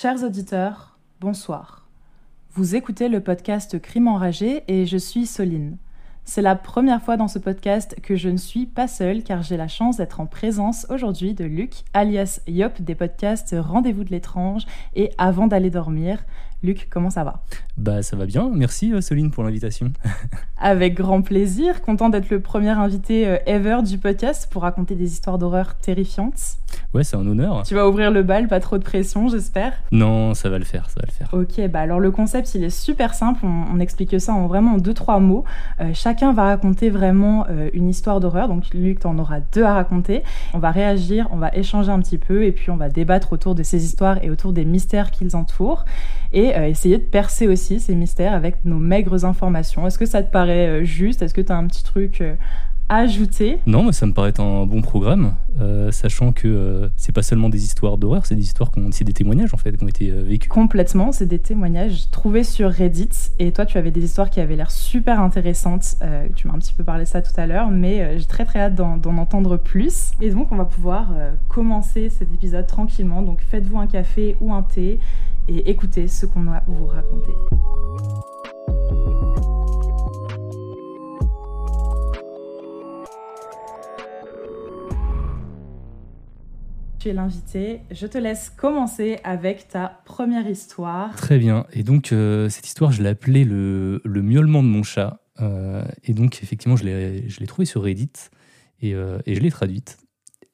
[0.00, 1.86] Chers auditeurs, bonsoir.
[2.52, 5.76] Vous écoutez le podcast Crime enragé et je suis Soline.
[6.24, 9.58] C'est la première fois dans ce podcast que je ne suis pas seule car j'ai
[9.58, 14.64] la chance d'être en présence aujourd'hui de Luc, alias Yop des podcasts Rendez-vous de l'étrange
[14.96, 16.24] et Avant d'aller dormir.
[16.62, 17.40] Luc, comment ça va?
[17.78, 19.90] Bah ça va bien, merci euh, Soline pour l'invitation.
[20.58, 25.10] Avec grand plaisir, content d'être le premier invité euh, ever du podcast pour raconter des
[25.10, 26.58] histoires d'horreur terrifiantes.
[26.92, 27.62] Ouais, c'est un honneur.
[27.62, 29.72] Tu vas ouvrir le bal, pas trop de pression, j'espère.
[29.90, 31.28] Non, ça va le faire, ça va le faire.
[31.32, 34.92] Ok, bah alors le concept il est super simple, on, explique ça en vraiment deux
[34.92, 35.44] trois mots.
[35.80, 40.22] Euh, chacun va raconter vraiment une histoire d'horreur, donc Luc t'en aura deux à raconter.
[40.52, 43.54] On va réagir, on va échanger un petit peu et puis on va débattre autour
[43.54, 45.86] de ces histoires et autour des mystères qu'ils entourent.
[46.32, 49.86] Et euh, essayer de percer aussi ces mystères avec nos maigres informations.
[49.86, 51.22] Est-ce que ça te paraît euh, juste?
[51.22, 52.34] Est-ce que tu as un petit truc euh,
[52.88, 53.58] à ajouter?
[53.66, 55.34] Non, mais ça me paraît un bon programme,
[55.92, 59.58] sachant que c'est pas seulement des histoires d'horreur, c'est des histoires, c'est des témoignages en
[59.58, 60.48] fait qui ont été vécus.
[60.48, 63.30] Complètement, c'est des témoignages trouvés sur Reddit.
[63.38, 65.98] Et toi, tu avais des histoires qui avaient l'air super intéressantes.
[66.34, 68.58] tu m'as un petit peu parlé de ça tout à l'heure, mais j'ai très très
[68.58, 70.10] hâte d'en entendre plus.
[70.20, 71.10] Et donc, on va pouvoir
[71.46, 73.22] commencer cet épisode tranquillement.
[73.22, 74.98] Donc, faites-vous un café ou un thé
[75.50, 77.32] et écoutez ce qu'on a vous raconter.
[87.00, 87.80] Tu es l'invité.
[87.90, 91.16] Je te laisse commencer avec ta première histoire.
[91.16, 91.66] Très bien.
[91.72, 95.24] Et donc, euh, cette histoire, je l'ai appelée le, le, miaulement de mon chat.
[95.40, 98.12] Euh, et donc, effectivement, je l'ai trouvée sur Reddit
[98.84, 99.96] euh, et je l'ai traduite.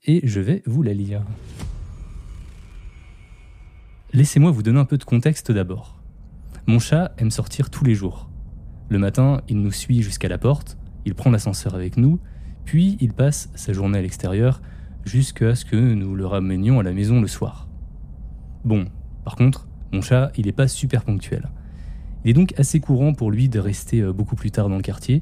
[0.04, 1.22] Et je vais vous la lire.
[4.16, 6.02] Laissez-moi vous donner un peu de contexte d'abord.
[6.66, 8.30] Mon chat aime sortir tous les jours.
[8.88, 12.18] Le matin, il nous suit jusqu'à la porte, il prend l'ascenseur avec nous,
[12.64, 14.62] puis il passe sa journée à l'extérieur
[15.04, 17.68] jusqu'à ce que nous le ramenions à la maison le soir.
[18.64, 18.86] Bon,
[19.22, 21.50] par contre, mon chat, il n'est pas super ponctuel.
[22.24, 24.82] Il est donc assez courant pour lui de rester euh, beaucoup plus tard dans le
[24.82, 25.20] quartier,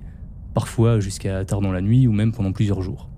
[0.55, 3.11] parfois jusqu'à tard dans la nuit ou même pendant plusieurs jours.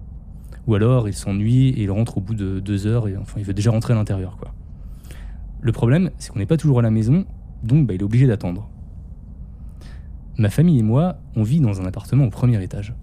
[0.68, 3.44] Ou alors il s'ennuie et il rentre au bout de deux heures et enfin il
[3.44, 4.54] veut déjà rentrer à l'intérieur quoi.
[5.66, 7.24] Le problème, c'est qu'on n'est pas toujours à la maison,
[7.64, 8.68] donc bah, il est obligé d'attendre.
[10.38, 12.94] Ma famille et moi, on vit dans un appartement au premier étage.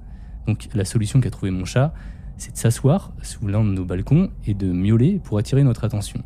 [0.47, 1.93] Donc la solution qu'a trouvé mon chat,
[2.37, 6.21] c'est de s'asseoir sous l'un de nos balcons et de miauler pour attirer notre attention.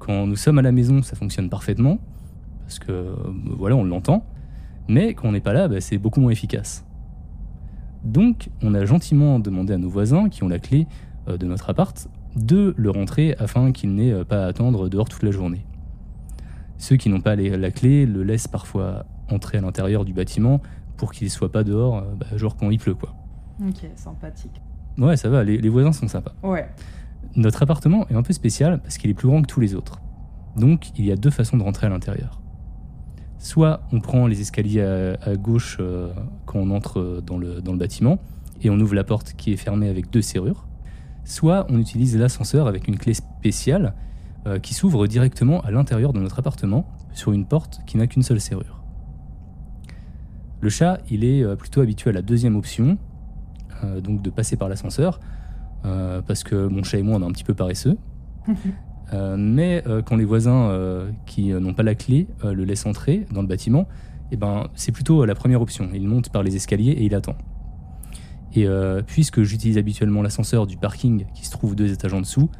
[0.00, 1.98] Quand nous sommes à la maison, ça fonctionne parfaitement,
[2.62, 4.26] parce que euh, voilà, on l'entend,
[4.88, 6.84] mais quand on n'est pas là, bah, c'est beaucoup moins efficace.
[8.02, 10.88] Donc, on a gentiment demandé à nos voisins qui ont la clé
[11.28, 15.08] euh, de notre appart de le rentrer afin qu'il n'ait euh, pas à attendre dehors
[15.08, 15.64] toute la journée.
[16.78, 20.60] Ceux qui n'ont pas la clé le laissent parfois entrer à l'intérieur du bâtiment
[20.98, 23.14] pour qu'il ne soit pas dehors, euh, bah, genre quand il pleut quoi.
[23.66, 24.60] Ok, sympathique.
[24.98, 26.34] Ouais, ça va, les, voisins sont sympas.
[26.42, 26.68] Ouais.
[27.34, 30.00] Notre appartement est un peu spécial parce qu'il est plus grand que tous les autres.
[30.56, 32.40] Donc il y a deux façons de rentrer à l'intérieur.
[33.38, 36.12] Soit on prend les escaliers à, gauche euh,
[36.46, 38.18] quand on entre dans le, dans le bâtiment
[38.62, 40.66] et on ouvre la porte qui est fermée avec deux serrures
[41.26, 43.94] soit on utilise l'ascenseur avec une clé spéciale
[44.46, 48.22] euh, qui s'ouvre directement à l'intérieur de notre appartement sur une porte qui n'a qu'une
[48.22, 48.82] seule serrure.
[50.60, 52.96] Le chat, il est euh, plutôt habitué à la deuxième option,
[53.82, 55.20] euh, donc de passer par l'ascenseur,
[56.26, 57.96] parce que mon chat et moi, on est un petit peu paresseux.
[59.38, 63.86] mais quand les voisins qui n'ont pas la clé le laissent entrer dans le bâtiment,
[64.32, 65.88] eh ben, c'est plutôt la première option.
[65.94, 67.36] Il monte par les escaliers et il attend.
[68.54, 72.50] Et euh, puisque j'utilise habituellement l'ascenseur du parking qui se trouve deux étages en dessous,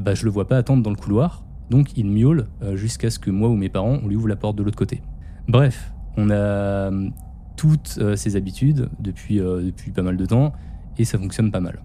[0.00, 3.18] bah, je le vois pas attendre dans le couloir, donc il miaule euh, jusqu'à ce
[3.18, 5.02] que moi ou mes parents on lui ouvre la porte de l'autre côté.
[5.48, 7.08] Bref, on a euh,
[7.56, 10.52] toutes ces habitudes depuis, depuis pas mal de temps
[10.98, 11.80] et ça fonctionne pas mal.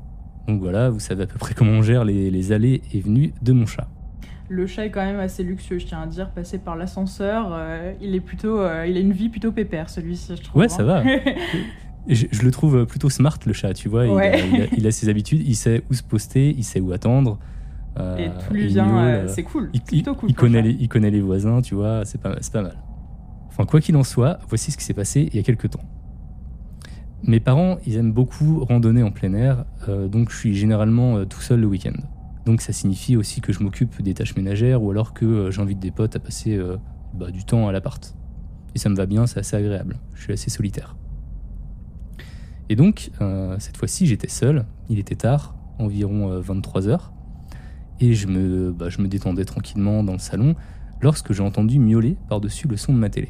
[0.47, 3.33] Donc voilà, vous savez à peu près comment on gère les, les allées et venues
[3.43, 3.87] de mon chat.
[4.47, 7.55] Le chat est quand même assez luxueux, je tiens à dire, passer par l'ascenseur,
[8.01, 10.61] il est plutôt, il a une vie plutôt pépère celui-ci, je trouve.
[10.61, 11.03] Ouais, ça va.
[12.07, 14.05] Je, le trouve plutôt smart le chat, tu vois.
[14.77, 17.37] Il, a, ses habitudes, il sait où se poster, il sait où attendre.
[17.99, 19.69] Euh, et tout lui vient, euh, c'est cool.
[19.73, 22.77] Il, cool connaît les, il connaît les voisins, tu vois, c'est pas, pas mal.
[23.47, 25.83] Enfin, quoi qu'il en soit, voici ce qui s'est passé il y a quelques temps.
[27.23, 31.41] Mes parents, ils aiment beaucoup randonner en plein air, euh, donc je suis généralement tout
[31.41, 31.99] seul le week-end.
[32.45, 35.91] Donc ça signifie aussi que je m'occupe des tâches ménagères ou alors que j'invite des
[35.91, 36.59] potes à passer
[37.13, 38.15] bah, du temps à l'appart.
[38.75, 39.99] Et ça me va bien, c'est assez agréable.
[40.15, 40.95] Je suis assez solitaire.
[42.69, 44.65] Et donc, euh, cette fois-ci, j'étais seul.
[44.89, 47.11] Il était tard, environ 23 euh, heures.
[47.99, 50.55] Et je me, bah, je me détendais tranquillement dans le salon
[51.01, 53.29] lorsque j'ai entendu miauler par-dessus le son de ma télé.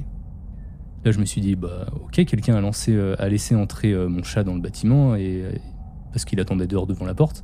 [1.05, 4.23] Là, je me suis dit, bah, ok, quelqu'un a, lancé, euh, a laissé entrer mon
[4.23, 5.43] chat dans le bâtiment et,
[6.11, 7.43] parce qu'il attendait dehors devant la porte.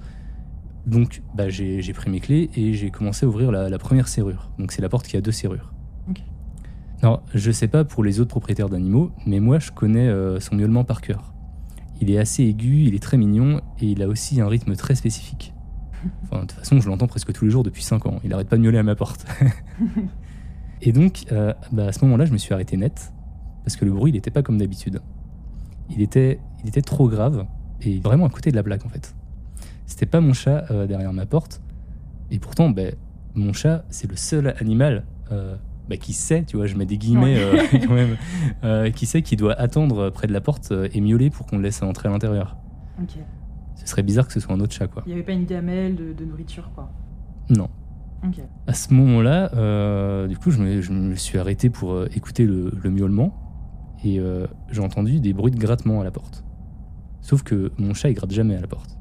[0.86, 4.07] Donc bah, j'ai j'ai pris mes clés et j'ai commencé à ouvrir la, la première
[4.07, 4.51] serrure.
[4.59, 5.74] Donc c'est la porte qui a deux serrures.
[6.07, 6.21] Ok.
[7.01, 10.83] Alors je sais pas pour les autres propriétaires d'animaux, mais moi je connais son miaulement
[10.83, 11.35] par cœur.
[12.01, 14.95] Il est assez aigu, il est très mignon et il a aussi un rythme très
[14.95, 15.53] spécifique.
[16.24, 18.19] Enfin, de toute façon, je l'entends presque tous les jours depuis 5 ans.
[18.24, 19.25] Il arrête pas de miauler à ma porte.
[20.81, 23.12] et donc, euh, bah, à ce moment-là, je me suis arrêté net
[23.63, 25.01] parce que le bruit, il n'était pas comme d'habitude.
[25.89, 27.47] Il était, il était trop grave
[27.81, 29.15] et vraiment à côté de la plaque en fait.
[29.86, 31.62] C'était pas mon chat euh, derrière ma porte.
[32.31, 32.95] Et pourtant, ben,
[33.36, 35.56] mon chat, c'est le seul animal euh,
[35.90, 38.18] bah, qui sait, tu vois, je mets des guillemets euh, quand même,
[38.64, 41.58] euh, qui sait qu'il doit attendre près de la porte euh, et miauler pour qu'on
[41.58, 42.58] le laisse entrer à l'intérieur.
[43.02, 43.18] Ok.
[43.76, 45.04] Ce serait bizarre que ce soit un autre chat, quoi.
[45.06, 46.92] Il n'y avait pas une gamelle de, de nourriture, quoi.
[47.50, 47.70] Non.
[48.26, 48.40] Ok.
[48.66, 52.72] À ce moment-là, euh, du coup, je me, je me suis arrêté pour écouter le,
[52.82, 53.42] le miaulement
[54.04, 54.20] et
[54.72, 56.44] j'ai entendu des bruits de grattement à la porte.
[57.22, 58.98] Sauf que mon chat, il gratte jamais à la porte.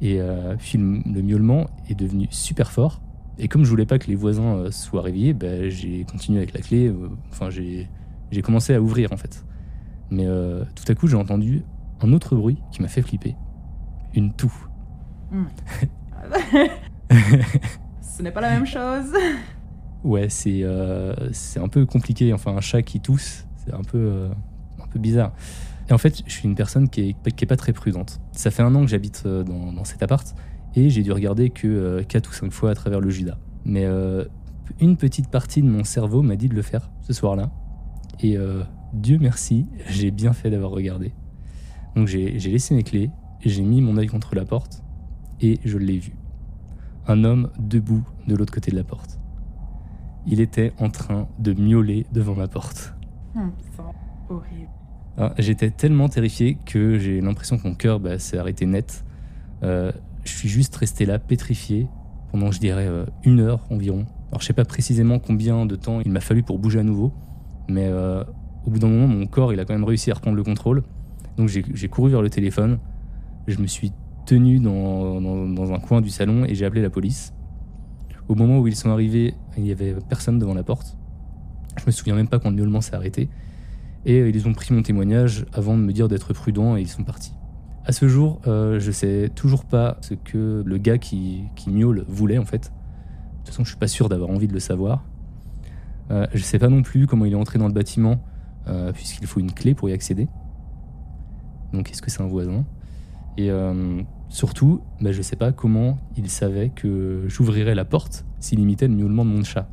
[0.00, 0.20] Et
[0.58, 3.00] puis le, le miaulement est devenu super fort.
[3.38, 6.54] Et comme je voulais pas que les voisins euh, soient réveillés, bah, j'ai continué avec
[6.54, 6.88] la clé.
[6.88, 7.88] euh, Enfin, j'ai
[8.30, 9.44] j'ai commencé à ouvrir en fait.
[10.10, 11.62] Mais euh, tout à coup, j'ai entendu
[12.00, 13.34] un autre bruit qui m'a fait flipper.
[14.14, 14.52] Une toux.
[18.00, 19.12] Ce n'est pas la même chose.
[20.04, 22.32] Ouais, c'est euh, c'est un peu compliqué.
[22.32, 24.28] Enfin, un chat qui tousse, c'est un peu, euh,
[24.82, 25.32] un peu bizarre.
[25.88, 28.20] Et en fait, je suis une personne qui est, qui est pas très prudente.
[28.32, 30.34] Ça fait un an que j'habite dans, dans cet appart
[30.76, 33.38] et j'ai dû regarder que euh, 4 ou 5 fois à travers le Judas.
[33.64, 34.24] Mais euh,
[34.78, 37.50] une petite partie de mon cerveau m'a dit de le faire ce soir-là.
[38.20, 38.62] Et euh,
[38.92, 41.12] Dieu merci, j'ai bien fait d'avoir regardé.
[41.96, 43.10] Donc j'ai laissé mes clés,
[43.44, 44.82] j'ai mis mon œil contre la porte
[45.40, 46.12] et je l'ai vu.
[47.08, 49.18] Un homme debout de l'autre côté de la porte.
[50.26, 52.94] Il était en train de miauler devant ma porte.
[54.28, 54.68] Horrible.
[55.16, 59.04] Ah, J'étais tellement terrifié que j'ai l'impression que mon cœur bah, s'est arrêté net.
[59.62, 59.92] Euh,
[60.26, 61.88] je suis juste resté là, pétrifié,
[62.30, 64.06] pendant, je dirais, euh, une heure environ.
[64.30, 67.12] Alors, je sais pas précisément combien de temps il m'a fallu pour bouger à nouveau,
[67.68, 68.24] mais euh,
[68.66, 70.82] au bout d'un moment, mon corps, il a quand même réussi à reprendre le contrôle.
[71.36, 72.78] Donc, j'ai couru vers le téléphone.
[73.46, 73.92] Je me suis
[74.24, 77.32] tenu dans, un coin du salon et j'ai appelé la police.
[78.28, 80.96] Au moment où ils sont arrivés, il n'y avait personne devant la porte.
[81.78, 83.28] Je me souviens même pas quand le miaulement s'est arrêté.
[84.04, 86.88] Et euh, ils ont pris mon témoignage avant de me dire d'être prudent et ils
[86.88, 87.34] sont partis.
[87.88, 92.36] À ce jour, euh, je sais toujours pas ce que le gars qui, miaule voulait
[92.36, 92.64] en fait.
[92.64, 95.04] De toute façon, je suis pas sûr d'avoir envie de le savoir.
[96.10, 98.20] Euh, je sais pas non plus comment il est entré dans le bâtiment,
[98.66, 100.26] euh, puisqu'il faut une clé pour y accéder.
[101.72, 102.64] Donc, est-ce que c'est un voisin?
[103.36, 108.58] Et euh, surtout, bah, je sais pas comment il savait que j'ouvrirais la porte s'il
[108.58, 109.68] imitait le miaulement de mon chat.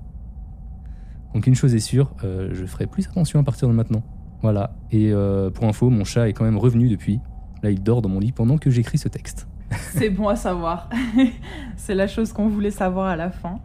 [1.34, 4.04] Donc une chose est sûre, euh, je ferai plus attention à partir de maintenant.
[4.44, 4.76] Voilà.
[4.92, 5.14] Et
[5.54, 7.22] pour info, mon chat est quand même revenu depuis.
[7.64, 9.48] Là, il dort dans mon lit pendant que j'écris ce texte.
[9.94, 10.90] C'est bon à savoir.
[11.78, 13.60] c'est la chose qu'on voulait savoir à la fin.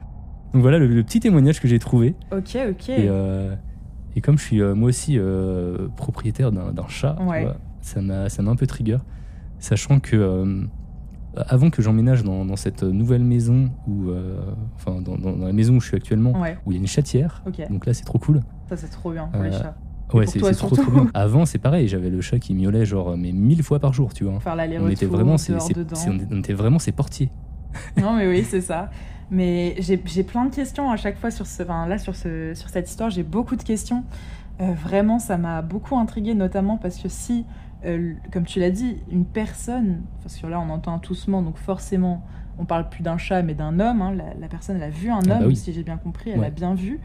[0.54, 2.14] Donc voilà le, le petit témoignage que j'ai trouvé.
[2.32, 2.88] Ok, ok.
[2.88, 3.54] Et, euh,
[4.16, 7.42] et comme je suis euh, moi aussi euh, propriétaire d'un chat, tu Ouais.
[7.44, 8.98] vois, ça m'a un peu trigger.
[9.58, 10.66] Sachant que
[11.36, 14.10] avant que j'emménage dans, dans cette nouvelle maison, où,
[14.76, 15.16] enfin dans,
[15.46, 17.92] la maison où je suis actuellement, Ouais, où il y a une chatière, donc là
[17.94, 18.40] c'est trop cool.
[18.68, 19.76] Ça, c'est trop bien pour les chats.
[20.14, 21.10] Ouais, c'est trop, trop bien.
[21.14, 24.24] Avant, c'est pareil, j'avais le chat qui miaulait genre mais mille fois par jour, tu
[24.24, 24.40] vois.
[24.40, 25.52] Faire On était vraiment, c'est-
[26.32, 27.30] on était vraiment ses portiers.
[28.00, 28.90] Non, mais oui, c'est ça.
[29.30, 32.70] Mais j'ai plein de questions à chaque fois sur ce, enfin, là sur ce, sur
[32.70, 33.10] cette histoire.
[33.10, 34.04] J'ai beaucoup de questions.
[34.60, 37.44] Euh, vraiment, ça m'a beaucoup intriguée, notamment parce que si,
[37.84, 41.58] euh, comme tu l'as dit, une personne, parce que là on entend un toussement, donc
[41.58, 42.24] forcément
[42.58, 44.02] on parle plus d'un chat mais d'un homme.
[44.02, 44.12] hein.
[44.16, 45.54] la, la personne elle a vu un Ah homme, bah oui.
[45.56, 46.46] si j'ai bien compris, elle Ouais.
[46.46, 46.98] a bien vu.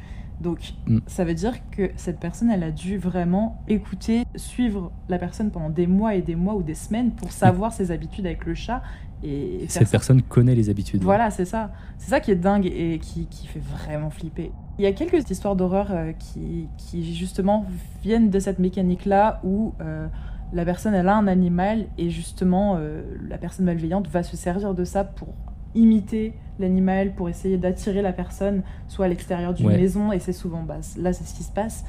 [0.43, 0.99] Donc Mm.
[1.07, 5.69] ça veut dire que cette personne, elle a dû vraiment écouter, suivre la personne pendant
[5.69, 8.81] des mois et des mois ou des semaines pour savoir ses habitudes avec le chat
[9.23, 11.01] et Cette ça personne connaît les habitudes.
[11.01, 11.71] voilà, c'est ça.
[11.97, 14.51] C'est ça qui est dingue et qui, qui fait vraiment flipper.
[14.79, 17.65] Il y a quelques histoires d'horreur euh, qui, qui, justement,
[18.03, 20.07] viennent de cette mécanique-là où euh,
[20.51, 24.73] la personne, elle a un animal et justement, euh, la personne malveillante va se servir
[24.73, 25.29] de ça pour
[25.75, 29.77] imiter l'animal, pour essayer d'attirer la personne, soit à l'extérieur d'une Ouais.
[29.77, 31.83] maison, et c'est souvent, bah, là, c'est ce qui se passe.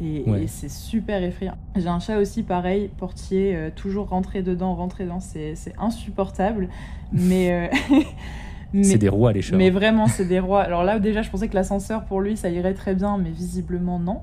[0.00, 0.44] Et, Ouais.
[0.44, 1.56] et c'est super effrayant.
[1.76, 6.68] J'ai un chat aussi, pareil, portier, euh, toujours rentré dedans, rentré dedans, c'est insupportable.
[7.12, 7.66] Mais, euh,
[8.72, 9.56] mais, C'est des rois les chats.
[9.56, 10.62] mais vraiment, c'est des rois.
[10.62, 13.98] Alors là, déjà, je pensais que l'ascenseur, pour lui, ça irait très bien, mais visiblement,
[13.98, 14.20] non.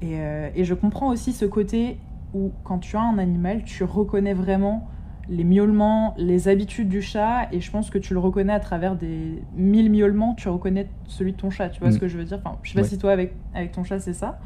[0.00, 1.98] Et, euh, et je comprends aussi ce côté
[2.32, 4.86] où, quand tu as un animal, tu reconnais vraiment
[5.30, 8.96] les miaulements, les habitudes du chat, et je pense que tu le reconnais à travers
[8.96, 11.92] des mille miaulements, tu reconnais celui de ton chat, tu vois Mm.
[11.92, 12.38] ce que je veux dire?
[12.44, 12.88] Enfin, Je sais pas Ouais.
[12.88, 14.38] si toi, avec, avec ton chat, c'est ça,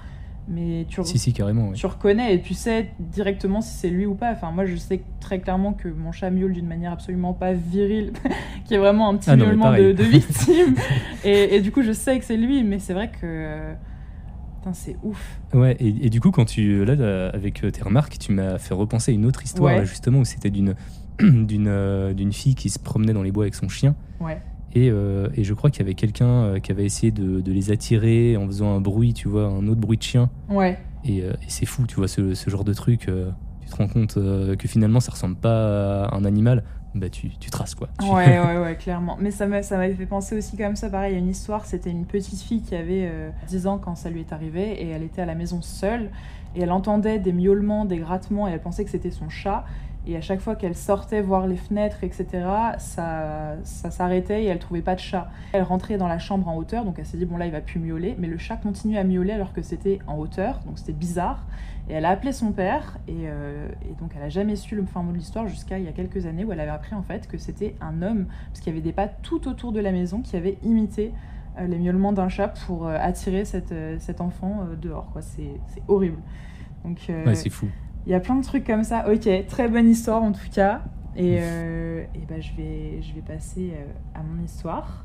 [0.49, 1.69] mais tu, Si, si, carrément.
[1.69, 1.75] ouais.
[1.75, 4.33] tu reconnais et tu sais directement si c'est lui ou pas.
[4.33, 8.13] Enfin, moi, je sais très clairement que mon chat miaule d'une manière absolument pas virile,
[8.65, 10.75] qui est vraiment un petit Ah non, miaulement de, victime.
[11.25, 13.73] et, et du coup, je sais que c'est lui, mais c'est vrai que.
[14.63, 15.41] Putain, c'est ouf.
[15.55, 16.85] Ouais, et, et du coup, quand tu.
[16.85, 19.79] Là, avec euh, tes remarques, tu m'as fait repenser à une autre histoire, Ouais.
[19.81, 20.75] là, justement, où c'était d'une
[21.21, 23.97] d'une euh, d'une fille qui se promenait dans les bois avec son chien.
[24.21, 24.41] Ouais.
[24.75, 27.71] Et, euh, et je crois qu'il y avait quelqu'un qui avait essayé de, de les
[27.73, 30.31] attirer en faisant un bruit, tu vois, un autre bruit de chien.
[30.49, 30.79] Ouais.
[31.05, 33.01] Et, et c'est fou, tu vois, ce, ce genre de truc.
[33.61, 36.63] tu te rends compte que finalement, ça ressemble pas à un animal.
[36.95, 37.89] Bah, tu, tu traces, quoi.
[38.01, 39.17] Tu- Ouais, ouais, ouais, clairement.
[39.19, 40.91] Mais ça m'a- ça m'avait fait penser aussi comme ça.
[40.91, 41.65] Pareil, il y a une histoire.
[41.67, 44.89] C'était une petite fille qui avait euh, 10 ans quand ça lui est arrivé et
[44.91, 46.11] elle était à la maison seule
[46.55, 49.65] et elle entendait des miaulements, des grattements et elle pensait que c'était son chat.
[50.05, 52.27] Et à chaque fois qu'elle sortait voir les fenêtres, etc.,
[52.79, 55.31] ça, ça s'arrêtait et elle trouvait pas de chat.
[55.53, 57.61] Elle rentrait dans la chambre en hauteur, donc elle s'est dit bon là il va
[57.61, 60.93] plus miauler, mais le chat continuait à miauler alors que c'était en hauteur, donc c'était
[60.93, 61.45] bizarre.
[61.89, 64.85] Et elle a appelé son père, et, euh, et donc elle a jamais su le
[64.87, 67.03] fin mot de l'histoire jusqu'à il y a quelques années où elle avait appris en
[67.03, 69.91] fait que c'était un homme, parce qu'il y avait des pattes tout autour de la
[69.91, 71.13] maison qui avaient imité
[71.59, 75.11] euh, les miaulements d'un chat pour euh, attirer cette, cet enfant dehors.
[75.13, 75.23] quoi.
[75.23, 76.19] C'est c'est horrible.
[76.85, 77.67] Donc Ouais, c'est fou.
[78.07, 79.11] il y a plein de trucs comme ça.
[79.13, 80.83] Ok, très bonne histoire en tout cas.
[81.17, 83.75] Et, et ben, je, vais, je vais passer
[84.15, 85.05] à mon histoire,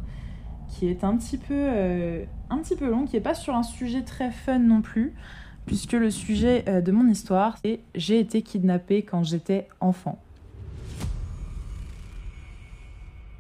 [0.70, 1.70] qui est un petit peu,
[2.50, 5.14] un petit peu longue, qui n'est pas sur un sujet très fun non plus,
[5.68, 10.18] puisque le sujet euh, de mon histoire, c'est J'ai été kidnappée quand j'étais enfant.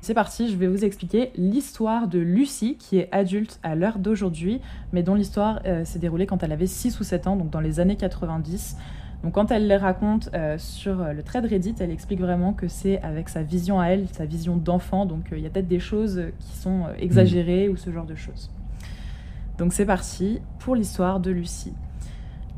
[0.01, 4.61] C'est parti, je vais vous expliquer l'histoire de Lucie, qui est adulte à l'heure d'aujourd'hui,
[4.93, 7.59] mais dont l'histoire euh, s'est déroulée quand elle avait 6 ou 7 ans, donc dans
[7.59, 8.77] les années 90.
[9.23, 13.01] Donc quand elle les raconte euh, sur le thread Reddit, elle explique vraiment que c'est
[13.01, 16.21] avec sa vision à elle, sa vision d'enfant, donc il y a peut-être des choses
[16.39, 18.49] qui sont exagérées ou ce genre de choses.
[19.57, 21.73] Donc c'est parti pour l'histoire de Lucie.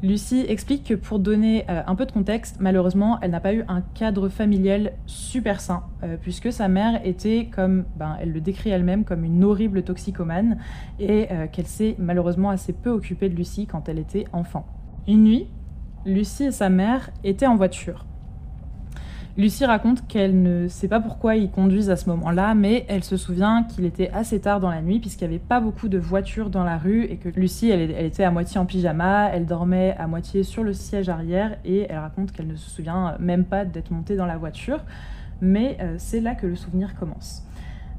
[0.02, 3.66] Lucie explique que pour donner euh, un peu de contexte, malheureusement, elle n'a pas eu
[3.68, 8.70] un cadre familial super sain, euh, puisque sa mère était, comme ben, elle le décrit
[8.70, 10.58] elle-même, comme une horrible toxicomane,
[11.00, 14.66] et euh, qu'elle s'est malheureusement assez peu occupée de Lucie quand elle était enfant.
[15.06, 15.48] Une nuit,
[16.06, 18.06] Lucie et sa mère étaient en voiture.
[19.38, 23.16] Lucie raconte qu'elle ne sait pas pourquoi ils conduisent à ce moment-là, mais elle se
[23.16, 26.50] souvient qu'il était assez tard dans la nuit puisqu'il n'y avait pas beaucoup de voitures
[26.50, 30.08] dans la rue et que Lucie, elle, était à moitié en pyjama, elle dormait à
[30.08, 33.92] moitié sur le siège arrière et elle raconte qu'elle ne se souvient même pas d'être
[33.92, 34.84] montée dans la voiture.
[35.42, 37.44] Mais euh, c'est là que le souvenir commence.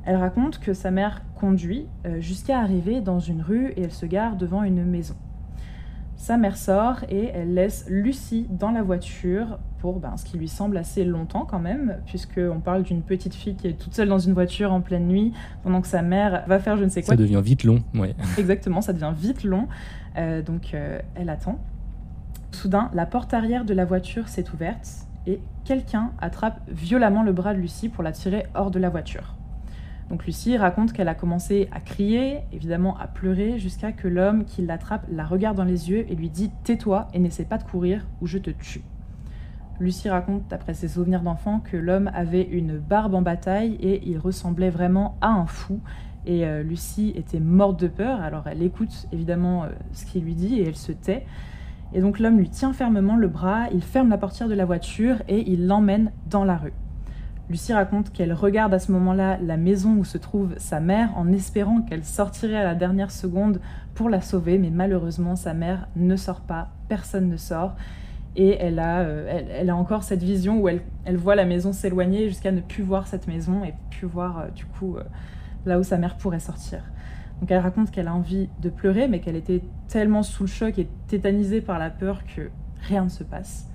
[0.05, 4.05] Elle raconte que sa mère conduit euh, jusqu'à arriver dans une rue et elle se
[4.05, 5.15] gare devant une maison.
[6.21, 10.49] Sa mère sort et elle laisse Lucie dans la voiture pour ben, ce qui lui
[10.49, 14.19] semble assez longtemps quand même, puisqu'on parle d'une petite fille qui est toute seule dans
[14.19, 17.15] une voiture en pleine nuit, pendant que sa mère va faire je ne sais quoi.
[17.15, 18.15] Ça devient vite long, ouais.
[18.39, 19.67] Exactement, ça devient vite long.
[20.19, 21.59] Euh, donc euh, elle attend.
[22.53, 27.55] Soudain, la porte arrière de la voiture s'est ouverte et quelqu'un attrape violemment le bras
[27.55, 29.37] de Lucie pour la tirer hors de la voiture.
[30.11, 34.61] Donc Lucie raconte qu'elle a commencé à crier, évidemment à pleurer, jusqu'à que l'homme qui
[34.61, 38.05] l'attrape la regarde dans les yeux et lui dit Tais-toi et n'essaie pas de courir
[38.21, 38.83] ou je te tue.
[39.79, 44.19] Lucie raconte, d'après ses souvenirs d'enfant, que l'homme avait une barbe en bataille et il
[44.19, 45.81] ressemblait vraiment à un fou.
[46.27, 50.35] Et euh, Lucie était morte de peur, alors elle écoute évidemment euh, ce qu'il lui
[50.35, 51.25] dit et elle se tait.
[51.95, 55.23] Et donc l'homme lui tient fermement le bras, il ferme la portière de la voiture
[55.29, 56.75] et il l'emmène dans la rue.
[57.51, 61.33] Lucie raconte qu'elle regarde à ce moment-là la maison où se trouve sa mère en
[61.33, 63.61] espérant qu'elle sortirait à la dernière seconde
[63.95, 67.75] pour la sauver, mais malheureusement sa mère ne sort pas, personne ne sort.
[68.37, 71.73] Et elle a, euh, elle, a encore cette vision où elle, elle voit la maison
[71.73, 75.03] s'éloigner jusqu'à ne plus voir cette maison et plus voir euh, du coup euh,
[75.67, 76.85] là où sa mère pourrait sortir.
[77.41, 80.79] Donc elle raconte qu'elle a envie de pleurer, mais qu'elle était tellement sous le choc
[80.79, 82.49] et tétanisée par la peur que
[82.87, 83.70] rien ne se passe.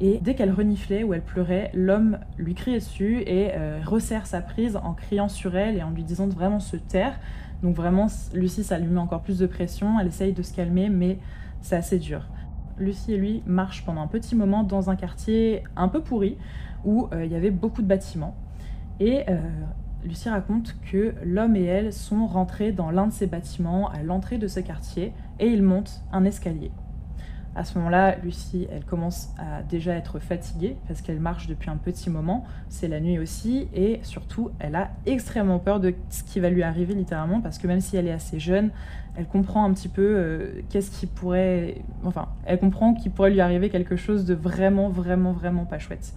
[0.00, 4.40] Et dès qu'elle reniflait ou elle pleurait, l'homme lui crie dessus et euh, resserre sa
[4.40, 7.18] prise en criant sur elle et en lui disant de vraiment se taire.
[7.62, 10.00] Donc vraiment, Lucie, ça lui met encore plus de pression.
[10.00, 11.18] Elle essaye de se calmer, mais
[11.60, 12.26] c'est assez dur.
[12.78, 16.38] Lucie et lui marchent pendant un petit moment dans un quartier un peu pourri
[16.86, 18.34] où euh, il y avait beaucoup de bâtiments.
[19.00, 19.38] Et euh,
[20.02, 24.38] Lucie raconte que l'homme et elle sont rentrés dans l'un de ces bâtiments à l'entrée
[24.38, 26.70] de ce quartier et ils montent un escalier.
[27.56, 31.76] À ce moment-là, Lucie, elle commence à déjà être fatiguée parce qu'elle marche depuis un
[31.76, 32.44] petit moment.
[32.68, 36.62] C'est la nuit aussi et surtout, elle a extrêmement peur de ce qui va lui
[36.62, 38.70] arriver littéralement parce que même si elle est assez jeune,
[39.16, 43.40] elle comprend un petit peu euh, qu'est-ce qui pourrait, enfin, elle comprend qu'il pourrait lui
[43.40, 46.14] arriver quelque chose de vraiment, vraiment, vraiment pas chouette.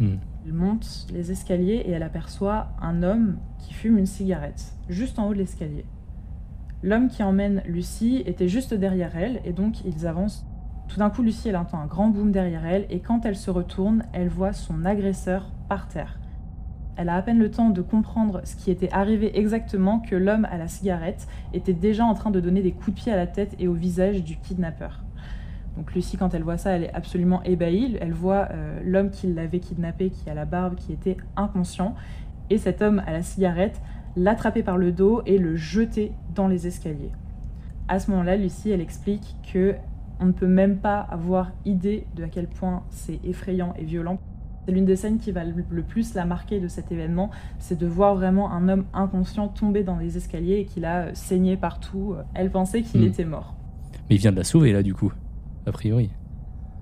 [0.00, 0.16] Hmm.
[0.44, 5.28] Elle monte les escaliers et elle aperçoit un homme qui fume une cigarette juste en
[5.28, 5.86] haut de l'escalier.
[6.84, 10.44] L'homme qui emmène Lucie était juste derrière elle et donc ils avancent.
[10.88, 13.50] Tout d'un coup, Lucie, elle entend un grand boom derrière elle et quand elle se
[13.50, 16.18] retourne, elle voit son agresseur par terre.
[16.96, 20.44] Elle a à peine le temps de comprendre ce qui était arrivé exactement que l'homme
[20.50, 23.26] à la cigarette était déjà en train de donner des coups de pied à la
[23.26, 25.02] tête et au visage du kidnappeur.
[25.76, 27.96] Donc Lucie, quand elle voit ça, elle est absolument ébahie.
[28.00, 31.94] Elle voit euh, l'homme qui l'avait kidnappé, qui a la barbe, qui était inconscient,
[32.50, 33.80] et cet homme à la cigarette
[34.16, 37.12] l'attraper par le dos et le jeter dans les escaliers.
[37.88, 39.74] À ce moment-là, Lucie, elle explique que
[40.20, 44.18] on ne peut même pas avoir idée de à quel point c'est effrayant et violent.
[44.64, 47.86] C'est l'une des scènes qui va le plus la marquer de cet événement, c'est de
[47.86, 52.14] voir vraiment un homme inconscient tomber dans les escaliers et qu'il a saigné partout.
[52.34, 53.06] Elle pensait qu'il hmm.
[53.06, 53.56] était mort.
[54.08, 55.12] Mais il vient de la sauver là du coup,
[55.66, 56.10] a priori.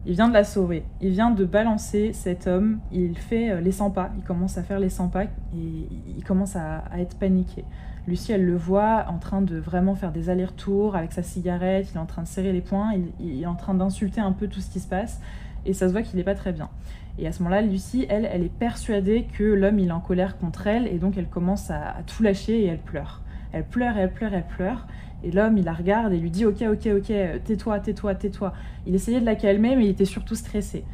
[0.06, 0.84] Il vient de la sauver.
[1.02, 2.80] Il vient de balancer cet homme.
[2.90, 4.10] Il fait euh, les 100 pas.
[4.16, 7.64] Il commence à faire les 100 pas et il commence à, être paniqué.
[8.06, 11.88] Lucie, elle le voit en train de vraiment faire des allers-retours avec sa cigarette.
[11.92, 12.94] Il est en train de serrer les poings.
[13.20, 15.20] Il, est en train d'insulter un peu tout ce qui se passe.
[15.66, 16.70] Et ça se voit qu'il n'est pas très bien.
[17.18, 20.38] Et à ce moment-là, Lucie, elle, elle est persuadée que l'homme, il est en colère
[20.38, 20.86] contre elle.
[20.86, 23.20] Et donc, elle commence à, à tout lâcher et elle pleure.
[23.52, 24.86] Elle pleure, elle pleure, elle pleure.
[25.22, 27.12] Et l'homme, il la regarde et lui dit Ok, ok, ok,
[27.44, 28.52] tais-toi, tais-toi, tais-toi.
[28.86, 30.84] Il essayait de la calmer, mais il était surtout stressé.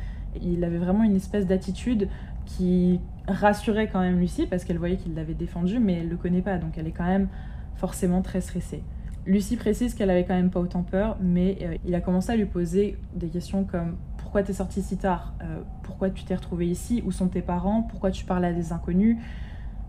[0.42, 2.08] Il avait vraiment une espèce d'attitude
[2.44, 6.42] qui rassurait quand même Lucie parce qu'elle voyait qu'il l'avait défendu, mais elle le connaît
[6.42, 7.28] pas, donc elle est quand même
[7.74, 8.82] forcément très stressée.
[9.26, 12.36] Lucie précise qu'elle avait quand même pas autant peur, mais euh, il a commencé à
[12.36, 16.66] lui poser des questions comme pourquoi t'es sortie si tard, euh, pourquoi tu t'es retrouvée
[16.66, 19.16] ici, où sont tes parents, pourquoi tu parles à des inconnus,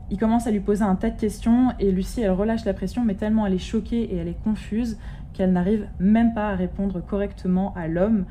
[0.10, 3.04] il commence à lui poser un tas de questions et Lucie, elle relâche la pression,
[3.04, 4.98] mais tellement elle est choquée et elle est confuse
[5.34, 8.26] qu'elle n'arrive même pas à répondre correctement à l'homme.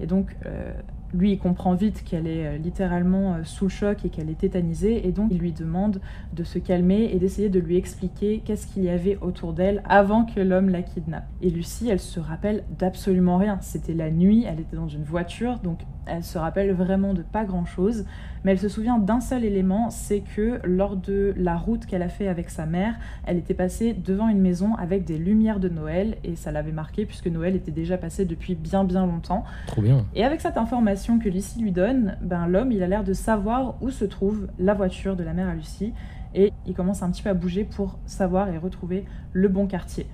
[0.00, 0.72] Et donc, euh,
[1.14, 4.38] lui, il comprend vite qu'elle est euh, littéralement euh, sous le choc et qu'elle est
[4.38, 6.00] tétanisée, et donc il lui demande
[6.34, 10.24] de se calmer et d'essayer de lui expliquer qu'est-ce qu'il y avait autour d'elle avant
[10.24, 11.26] que l'homme la kidnappe.
[11.40, 13.58] Et Lucie, elle se rappelle d'absolument rien.
[13.60, 17.44] C'était la nuit, elle était dans une voiture, donc elle se rappelle vraiment de pas
[17.44, 18.04] grand-chose,
[18.44, 22.08] mais elle se souvient d'un seul élément, c'est que lors de la route qu'elle a
[22.08, 22.94] fait avec sa mère,
[23.26, 27.06] elle était passée devant une maison avec des lumières de Noël, et ça l'avait marqué
[27.06, 29.44] puisque Noël était déjà passé depuis bien bien longtemps.
[29.66, 30.04] Trop bien.
[30.14, 33.76] Et avec cette information que Lucie lui donne, ben l'homme, il a l'air de savoir
[33.80, 35.92] où se trouve la voiture de la mère à Lucie,
[36.34, 40.06] et il commence un petit peu à bouger pour savoir et retrouver le bon quartier.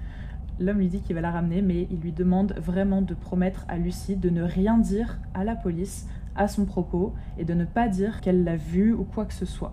[0.60, 3.76] L'homme lui dit qu'il va la ramener, mais il lui demande vraiment de promettre à
[3.76, 7.88] Lucie de ne rien dire à la police à son propos et de ne pas
[7.88, 9.72] dire qu'elle l'a vu ou quoi que ce soit.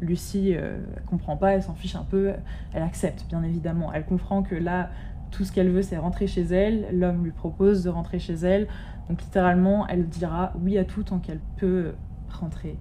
[0.00, 2.32] Lucie euh, comprend pas, elle s'en fiche un peu,
[2.72, 3.92] elle accepte bien évidemment.
[3.92, 4.90] Elle comprend que là,
[5.30, 6.88] tout ce qu'elle veut, c'est rentrer chez elle.
[6.92, 8.66] L'homme lui propose de rentrer chez elle.
[9.08, 11.92] Donc littéralement, elle dira oui à tout tant qu'elle peut
[12.28, 12.76] rentrer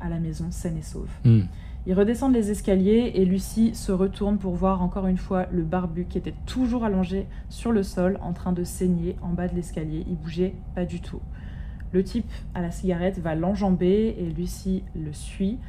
[0.00, 1.10] à la maison saine et sauve.
[1.24, 1.42] Hmm.
[1.86, 6.06] Ils redescendent les escaliers et Lucie se retourne pour voir encore une fois le barbu
[6.06, 10.04] qui était toujours allongé sur le sol en train de saigner en bas de l'escalier.
[10.08, 11.20] Il bougeait pas du tout.
[11.94, 15.60] Le type à la cigarette va l'enjamber et Lucie le suit.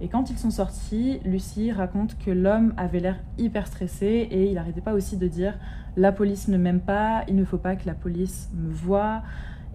[0.00, 4.54] Et quand ils sont sortis, Lucie raconte que l'homme avait l'air hyper stressé et il
[4.54, 5.58] n'arrêtait pas aussi de dire
[5.98, 9.22] la police ne m'aime pas, il ne faut pas que la police me voie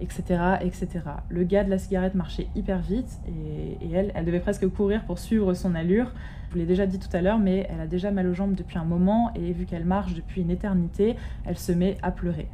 [0.01, 0.87] etc., etc.
[1.29, 5.19] Le gars de la cigarette marchait hyper vite et, elle, elle devait presque courir pour
[5.19, 6.11] suivre son allure.
[6.47, 8.55] Je vous l'ai déjà dit tout à l'heure, mais elle a déjà mal aux jambes
[8.55, 12.47] depuis un moment et vu qu'elle marche depuis une éternité, elle se met à pleurer.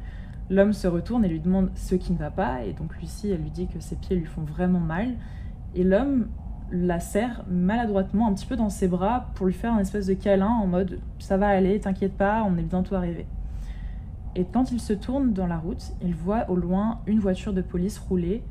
[0.50, 3.42] L'homme se retourne et lui demande ce qui ne va pas et donc Lucie, elle
[3.42, 5.16] lui dit que ses pieds lui font vraiment mal
[5.74, 6.28] et l'homme
[6.72, 10.14] la serre maladroitement un petit peu dans ses bras pour lui faire un espèce de
[10.14, 13.26] câlin en mode ça va aller, t'inquiète pas, on est bientôt arrivé.
[14.36, 17.62] Et quand il se tourne dans la route, il voit au loin une voiture de
[17.62, 18.44] police rouler.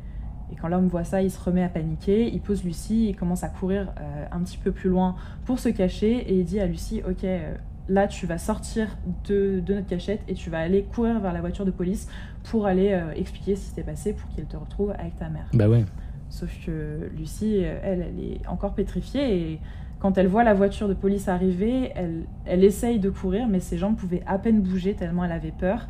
[0.51, 2.33] Et quand l'homme voit ça, il se remet à paniquer.
[2.33, 5.69] Il pose Lucie, il commence à courir euh, un petit peu plus loin pour se
[5.69, 6.17] cacher.
[6.31, 7.55] Et il dit à Lucie Ok, euh,
[7.89, 8.97] là tu vas sortir
[9.29, 12.09] de, notre cachette et tu vas aller courir vers la voiture de police
[12.45, 15.47] pour aller euh, expliquer ce qui s'est passé pour qu'il te retrouve avec ta mère.
[15.53, 15.85] Bah ouais.
[16.31, 19.61] Sauf que Lucie, elle, elle est encore pétrifiée et
[20.05, 23.79] quand elle voit la voiture de police arriver, elle, elle essaye de courir, mais ses
[23.79, 25.87] jambes pouvaient à peine bouger tellement elle avait peur.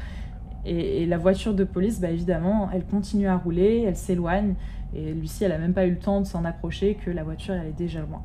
[0.64, 4.54] Et, la voiture de police, bah évidemment, elle continue à rouler, elle s'éloigne.
[4.94, 7.54] Et Lucie, elle a même pas eu le temps de s'en approcher que la voiture,
[7.54, 8.22] elle est déjà loin.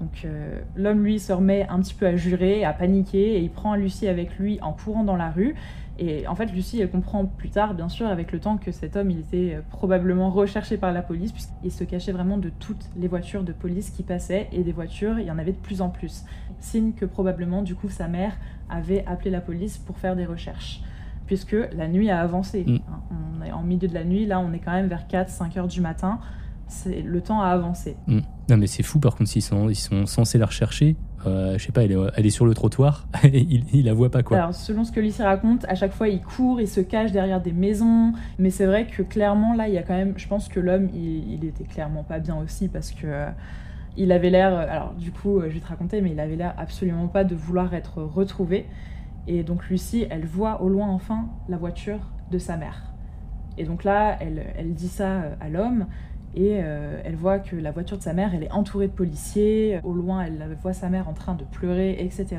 [0.00, 3.50] Donc euh, l'homme, lui, se remet un petit peu à jurer, à paniquer, et il
[3.50, 5.54] prend Lucie avec lui en courant dans la rue.
[5.98, 8.96] Et en fait, Lucie, elle comprend plus tard, bien sûr, avec le temps, que cet
[8.96, 12.90] homme, il était euh, probablement recherché par la police, puisqu'il se cachait vraiment de toutes
[12.96, 15.80] les voitures de police qui passaient, et des voitures, il y en avait de plus
[15.80, 16.24] en plus.
[16.58, 18.32] Signe que probablement, du coup, sa mère
[18.68, 20.82] avait appelé la police pour faire des recherches,
[21.26, 22.64] puisque la nuit a avancé.
[22.66, 22.74] Mm.
[22.74, 23.00] Hein,
[23.38, 25.68] on est en milieu de la nuit, là, on est quand même vers 4-5 heures
[25.68, 26.18] du matin.
[26.68, 27.96] C'est le temps a avancé.
[28.06, 28.20] Hmm.
[28.48, 30.96] Non, mais c'est fou, par contre, s'ils sont, ils sont censés la rechercher.
[31.26, 33.94] Euh, je sais pas, elle est, elle est sur le trottoir et il, il la
[33.94, 34.36] voit pas, quoi.
[34.36, 37.40] Alors, selon ce que Lucie raconte, à chaque fois, il court, il se cache derrière
[37.40, 38.12] des maisons.
[38.38, 40.14] Mais c'est vrai que clairement, là, il y a quand même.
[40.16, 43.06] Je pense que l'homme, il, il était clairement pas bien aussi parce que.
[43.06, 43.30] euh,
[43.96, 46.54] il avait l'air, alors du coup, euh, je vais te raconter, mais il avait l'air
[46.58, 48.66] absolument pas de vouloir être retrouvé.
[49.26, 52.00] Et donc Lucie, elle voit au loin enfin la voiture
[52.30, 52.92] de sa mère.
[53.56, 55.86] Et donc là, elle, elle dit ça euh, à l'homme
[56.34, 59.80] et euh, elle voit que la voiture de sa mère, elle est entourée de policiers.
[59.84, 62.38] Au loin, elle voit sa mère en train de pleurer, etc.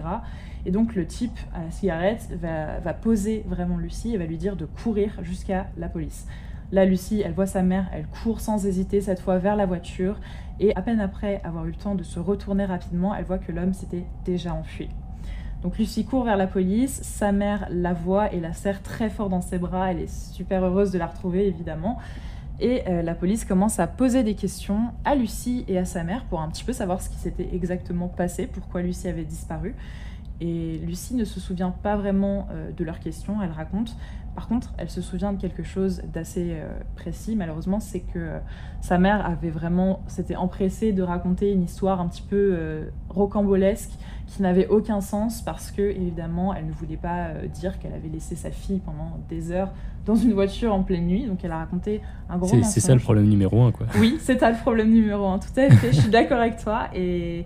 [0.66, 4.38] Et donc le type à la cigarette va, va poser vraiment Lucie et va lui
[4.38, 6.28] dire de courir jusqu'à la police.
[6.72, 10.20] Là, Lucie, elle voit sa mère, elle court sans hésiter cette fois vers la voiture.
[10.60, 13.52] Et à peine après avoir eu le temps de se retourner rapidement, elle voit que
[13.52, 14.90] l'homme s'était déjà enfui.
[15.62, 19.30] Donc Lucie court vers la police, sa mère la voit et la serre très fort
[19.30, 21.98] dans ses bras, elle est super heureuse de la retrouver évidemment.
[22.60, 26.26] Et euh, la police commence à poser des questions à Lucie et à sa mère
[26.26, 29.76] pour un petit peu savoir ce qui s'était exactement passé, pourquoi Lucie avait disparu.
[30.42, 33.98] Et Lucie ne se souvient pas vraiment euh, de leurs questions, elle raconte.
[34.36, 38.32] Par contre, elle se souvient de quelque chose d'assez euh, précis, malheureusement, c'est que
[38.82, 43.92] sa mère avait vraiment, s'était empressée de raconter une histoire un petit peu rocambolesque
[44.28, 48.10] qui n'avait aucun sens parce que, évidemment, elle ne voulait pas euh, dire qu'elle avait
[48.10, 49.72] laissé sa fille pendant des heures
[50.06, 51.26] dans une voiture en pleine nuit.
[51.26, 53.88] Donc, elle a raconté un gros C'est ça le problème numéro un, quoi.
[54.00, 55.94] Oui, c'est ça le problème numéro un, tout à fait.
[55.94, 56.88] Je suis d'accord avec toi.
[56.96, 57.46] Et,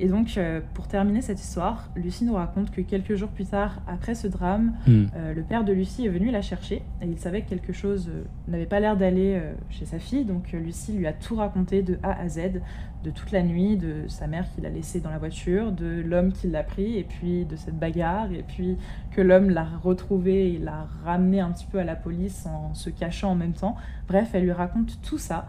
[0.00, 3.80] et donc, euh, pour terminer cette histoire, Lucie nous raconte que quelques jours plus tard,
[3.86, 5.06] après ce drame, Hmm.
[5.16, 8.08] euh, le père de Lucie est venu la chercher et il savait que quelque chose
[8.08, 10.24] euh, n'avait pas l'air d'aller chez sa fille.
[10.24, 12.60] Donc, Lucie lui a tout raconté de A à Z,
[13.04, 16.32] de toute la nuit, de sa mère qui l'a laissée dans la voiture, de l'homme
[16.32, 18.76] qui l'a pris, et puis de cette bagarre, et puis
[19.12, 22.90] que l'homme l'a retrouvé et l'a ramené un petit peu à la police en se
[22.90, 23.76] cachant en même temps.
[24.08, 25.48] Bref, elle lui raconte tout ça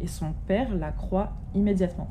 [0.00, 2.08] et son père la croit immédiatement.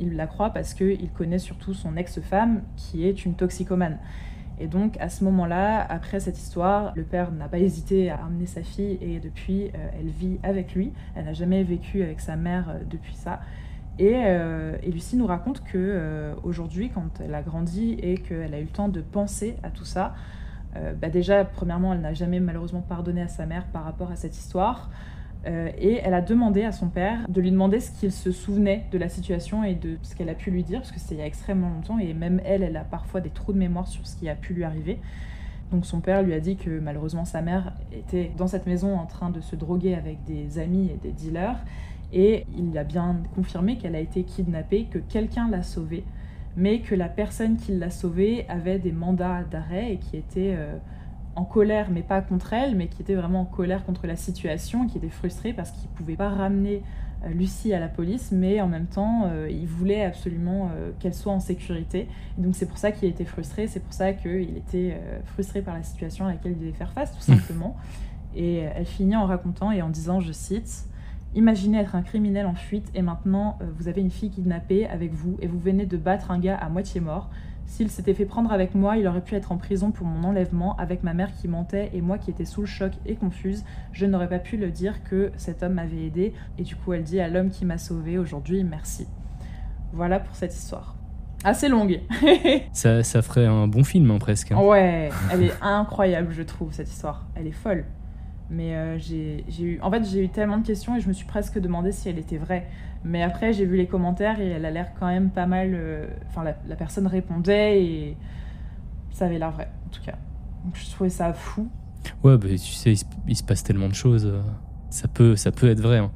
[0.00, 3.98] Il la croit parce qu'il connaît surtout son ex-femme qui est une toxicomane.
[4.58, 8.46] Et donc à ce moment-là, après cette histoire, le père n'a pas hésité à amener
[8.46, 10.92] sa fille et depuis, euh, elle vit avec lui.
[11.14, 13.40] Elle n'a jamais vécu avec sa mère euh, depuis ça.
[13.98, 18.58] Et, euh, Lucie nous raconte que euh, aujourd'hui, quand elle a grandi et qu'elle a
[18.58, 20.14] eu le temps de penser à tout ça,
[21.00, 24.38] bah déjà, premièrement, elle n'a jamais malheureusement pardonné à sa mère par rapport à cette
[24.38, 24.88] histoire.
[25.46, 28.84] Euh, et elle a demandé à son père de lui demander ce qu'il se souvenait
[28.92, 31.18] de la situation et de ce qu'elle a pu lui dire, parce que c'était il
[31.20, 34.06] y a extrêmement longtemps, et même elle, elle a parfois des trous de mémoire sur
[34.06, 34.98] ce qui a pu lui arriver.
[35.72, 39.06] Donc son père lui a dit que malheureusement sa mère était dans cette maison en
[39.06, 41.64] train de se droguer avec des amis et des dealers,
[42.12, 46.04] et il a bien confirmé qu'elle a été kidnappée, que quelqu'un l'a sauvée,
[46.54, 50.54] mais que la personne qui l'a sauvée avait des mandats d'arrêt et qui était...
[50.54, 50.76] euh,
[51.36, 54.86] en colère, mais pas contre elle, mais qui était vraiment en colère contre la situation,
[54.86, 56.82] qui était frustré parce qu'il ne pouvait pas ramener
[57.24, 61.14] euh, Lucie à la police, mais en même temps, euh, il voulait absolument euh, qu'elle
[61.14, 62.08] soit en sécurité.
[62.38, 65.62] Et donc c'est pour ça qu'il était frustré, c'est pour ça qu'il était euh, frustré
[65.62, 67.76] par la situation à laquelle il devait faire face, tout simplement.
[68.34, 70.86] Et elle finit en racontant et en disant, je cite,
[71.36, 75.36] Imaginez être un criminel en fuite et maintenant vous avez une fille kidnappée avec vous
[75.40, 77.30] et vous venez de battre un gars à moitié mort.
[77.66, 80.76] S'il s'était fait prendre avec moi, il aurait pu être en prison pour mon enlèvement,
[80.76, 83.64] avec ma mère qui mentait et moi qui étais sous le choc et confuse.
[83.92, 86.34] Je n'aurais pas pu le dire que cet homme m'avait aidé.
[86.58, 89.06] Et du coup, elle dit à l'homme qui m'a sauvé aujourd'hui, merci.
[89.92, 90.96] Voilà pour cette histoire.
[91.42, 92.00] Assez longue.
[92.72, 94.52] Ça, ça ferait un bon film, hein, presque.
[94.52, 94.58] hein.
[94.60, 97.26] ouais, elle est incroyable, je trouve, cette histoire.
[97.34, 97.84] Elle est folle.
[98.50, 101.12] Mais euh, j'ai j'ai eu, en fait, j'ai eu tellement de questions et je me
[101.12, 102.66] suis presque demandé si elle était vraie.
[103.04, 105.70] Mais après, j'ai vu les commentaires et elle a l'air quand même pas mal.
[105.74, 108.16] euh, Enfin, la, la personne répondait et
[109.10, 110.16] ça avait l'air vrai, en tout cas.
[110.64, 111.68] Donc je trouvais ça fou.
[112.22, 114.26] Ouais, bah, tu sais, il se, il se passe tellement de choses.
[114.26, 114.42] euh,
[114.90, 115.98] Ça peut, ça peut être vrai.
[115.98, 116.10] hein.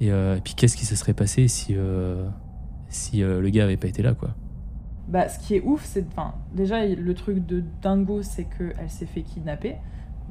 [0.00, 2.28] Et, euh, et puis, qu'est-ce qui se serait passé si, euh,
[2.88, 4.30] si euh, le gars avait pas été là, quoi?
[5.08, 6.06] Bah, ce qui est ouf, c'est.
[6.12, 9.76] Enfin, déjà, le truc de dingo, c'est qu'elle s'est fait kidnapper.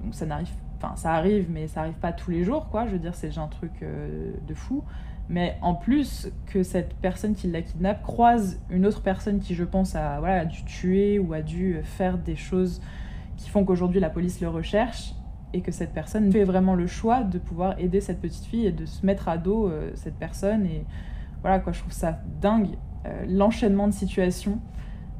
[0.03, 0.49] Donc ça n'arrive.
[0.79, 2.85] Enfin, ça arrive, mais ça arrive pas tous les jours, quoi.
[2.85, 4.83] Je veux dire, c'est déjà un truc de fou.
[5.29, 9.63] Mais en plus, que cette personne qui la kidnappe croise une autre personne qui, je
[9.63, 12.81] pense, a, dû tuer ou a dû faire des choses
[13.35, 15.13] qui font qu'aujourd'hui la police le recherche
[15.53, 18.71] et que cette personne fait vraiment le choix de pouvoir aider cette petite fille et
[18.71, 20.65] de se mettre à dos euh, cette personne.
[20.65, 20.85] Et
[21.41, 22.69] voilà, quoi, je trouve ça dingue.
[23.05, 24.59] Euh, L'enchaînement de situations,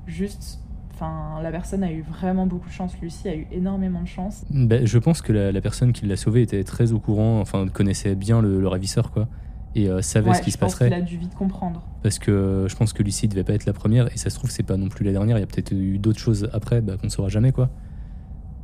[0.06, 0.62] juste.
[0.94, 3.00] Enfin, la personne a eu vraiment beaucoup de chance.
[3.02, 4.46] Lucie a eu énormément de chance.
[4.50, 8.16] Bah, Je pense que la, personne qui l'a sauvé était très au courant, enfin, connaissait
[8.16, 9.28] bien le ravisseur, quoi.
[9.78, 10.86] Et euh, savait Ouais, ce qui se passerait.
[10.86, 11.84] qu'il a dû vite comprendre.
[12.02, 14.36] Parce que euh, je pense que Lucie devait pas être la première, et ça se
[14.36, 15.38] trouve, c'est pas non plus la dernière.
[15.38, 17.70] Il y a peut-être eu d'autres choses après bah, qu'on ne saura jamais, quoi.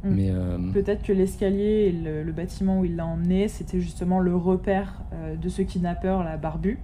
[0.04, 0.10] Mm.
[0.10, 4.36] Mais euh, peut-être que l'escalier et le, bâtiment où il l'a emmené, c'était justement le
[4.36, 5.04] repère
[5.40, 6.80] de ce kidnappeur, la barbu.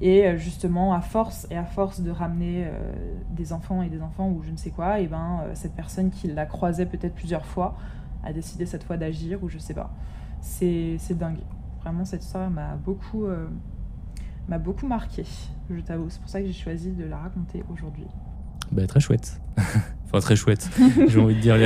[0.00, 2.66] Et justement, à force et à force de ramener
[3.30, 6.28] des enfants et des enfants ou je ne sais quoi, et ben cette personne qui
[6.28, 7.78] l'a croisé peut-être plusieurs fois
[8.22, 9.90] a décidé cette fois d'agir ou je sais pas.
[10.42, 11.38] C'est dingue.
[11.86, 13.26] Vraiment, cette histoire m'a beaucoup,
[14.48, 15.24] m'a beaucoup marqué,
[15.70, 16.10] je t'avoue.
[16.10, 18.08] C'est pour ça que j'ai choisi de la raconter aujourd'hui.
[18.72, 19.40] Bah, très chouette.
[20.06, 20.68] enfin, très chouette.
[21.08, 21.56] J'ai envie de dire.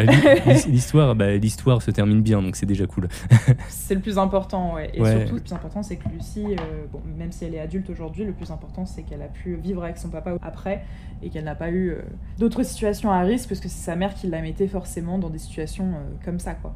[0.69, 3.09] L'histoire, bah, l'histoire se termine bien, donc c'est déjà cool.
[3.69, 4.91] c'est le plus important, ouais.
[4.95, 7.89] Et surtout, le plus important, c'est que Lucie, euh, bon, même si elle est adulte
[7.91, 10.85] aujourd'hui, le plus important, c'est qu'elle a pu vivre avec son papa après
[11.23, 12.03] et qu'elle n'a pas eu euh,
[12.39, 15.39] d'autres situations à risque, parce que c'est sa mère qui la mettait forcément dans des
[15.39, 16.75] situations euh, comme ça, quoi.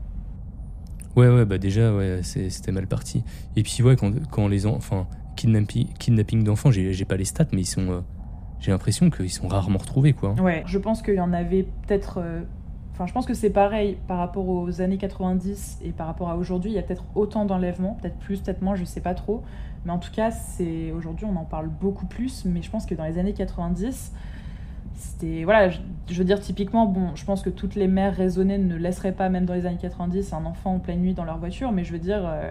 [1.16, 3.22] Ouais, ouais, bah déjà, ouais, c'était mal parti.
[3.56, 5.06] Et puis, ouais, quand, quand les enfants.
[5.36, 8.04] Kidnapping, kidnapping d'enfants, j'ai pas les stats, mais ils sont
[8.64, 10.30] j'ai l'impression qu'ils sont rarement retrouvés, quoi.
[10.40, 12.18] Ouais, je pense qu'il y en avait peut-être.
[12.18, 12.40] Euh,
[12.94, 16.36] enfin, je pense que c'est pareil par rapport aux années 90 et par rapport à
[16.38, 16.70] aujourd'hui.
[16.70, 19.42] Il y a peut-être autant d'enlèvements, peut-être plus, peut-être moins, je sais pas trop.
[19.84, 22.46] Mais en tout cas, c'est aujourd'hui, on en parle beaucoup plus.
[22.46, 24.12] Mais je pense que dans les années 90,
[24.94, 25.44] c'était.
[25.44, 29.12] Voilà, je, veux dire, typiquement, bon, je pense que toutes les mères raisonnées ne laisseraient
[29.12, 31.72] pas, même dans les années 90, un enfant en pleine nuit dans leur voiture.
[31.72, 32.22] Mais je veux dire.
[32.24, 32.50] Euh,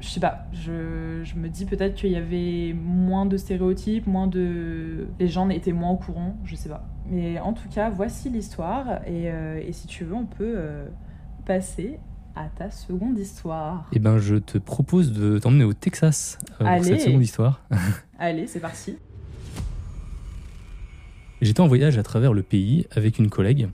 [0.00, 4.26] je sais pas, je, je me dis peut-être qu'il y avait moins de stéréotypes, moins
[4.26, 5.08] de.
[5.18, 6.84] Les gens étaient moins au courant, je sais pas.
[7.10, 9.00] Mais en tout cas, voici l'histoire.
[9.06, 10.86] Et, euh, et, si tu veux, on peut euh,
[11.46, 11.98] passer
[12.36, 13.88] à ta seconde histoire.
[13.92, 17.64] Eh ben, je te propose de t'emmener au Texas pour cette seconde histoire.
[18.18, 18.96] Allez, c'est parti.
[21.40, 23.68] J'étais en voyage à travers le pays avec une collègue.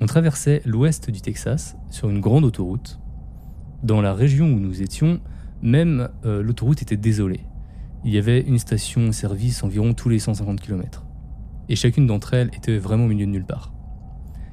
[0.00, 3.00] On traversait l'ouest du Texas sur une grande autoroute.
[3.82, 5.20] Dans la région où nous étions,
[5.60, 7.40] même euh, l'autoroute était désolée.
[8.04, 11.04] Il y avait une station-service environ tous les 150 km.
[11.68, 13.72] Et chacune d'entre elles était vraiment au milieu de nulle part.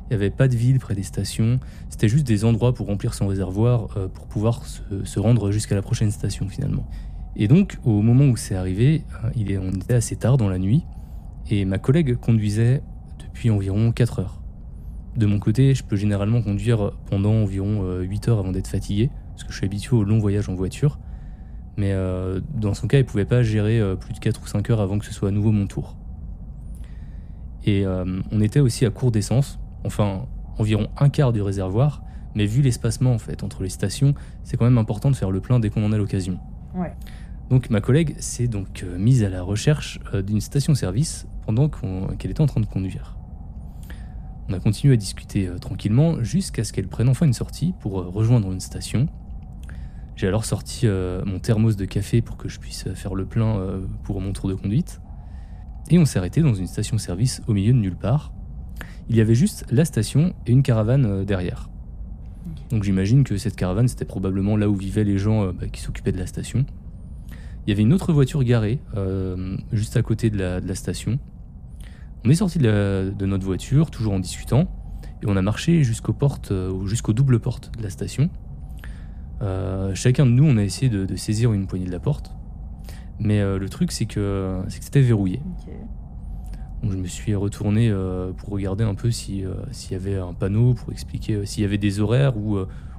[0.06, 3.14] Il n'y avait pas de ville près des stations, c'était juste des endroits pour remplir
[3.14, 6.88] son réservoir euh, pour pouvoir se, rendre jusqu'à la prochaine station finalement.
[7.36, 10.50] Et donc, au moment où c'est arrivé, euh, il est, on était assez tard dans
[10.50, 10.86] la nuit,
[11.50, 12.82] et ma collègue conduisait
[13.20, 14.42] depuis environ 4 heures.
[15.16, 19.44] De mon côté, je peux généralement conduire pendant environ 8 heures avant d'être fatigué, parce
[19.44, 21.00] que je suis habitué aux longs voyages en voiture.
[21.78, 24.48] Mais euh, dans son cas, il ne pouvait pas gérer euh, plus de 4 ou
[24.48, 25.96] 5 heures avant que ce soit à nouveau mon tour.
[27.66, 30.26] Et euh, on était aussi à court d'essence, enfin
[30.58, 34.66] environ un quart du réservoir, mais vu l'espacement en fait entre les stations, c'est quand
[34.66, 36.40] même important de faire le plein dès qu'on en a l'occasion.
[37.50, 41.68] Donc ma collègue s'est donc mise à la recherche d'une station-service pendant
[42.20, 43.18] qu'elle était en train de conduire.
[44.50, 48.52] On a continué à discuter tranquillement jusqu'à ce qu'elle prenne enfin une sortie pour rejoindre
[48.52, 49.10] une station
[50.18, 53.60] j'ai alors sorti euh, mon thermos de café pour que je puisse faire le plein
[53.60, 55.00] euh, pour mon tour de conduite.
[55.92, 58.34] Et on s'est arrêté dans une station-service au milieu de nulle part.
[59.10, 61.70] Il y avait juste la station et une caravane euh, derrière.
[62.72, 66.12] Donc j'imagine que cette caravane, c'était probablement là où vivaient les gens bah, qui s'occupaient
[66.12, 66.66] de la station.
[67.66, 68.80] Il y avait une autre voiture garée
[69.72, 71.20] juste à côté de la, station.
[72.26, 74.68] On est sorti de, de, notre voiture, toujours en discutant,
[75.22, 76.54] et on a marché jusqu'aux portes,
[76.86, 78.30] jusqu'aux doubles portes de la station.
[79.42, 82.32] Euh, chacun de nous, on a essayé de, saisir une poignée de la porte.
[83.20, 85.42] Mais euh, le truc, c'est que c'était verrouillé.
[86.84, 89.50] Donc je me suis retourné euh, pour regarder un peu s'il
[89.92, 92.58] y avait un panneau, pour expliquer s'il y avait des horaires ou,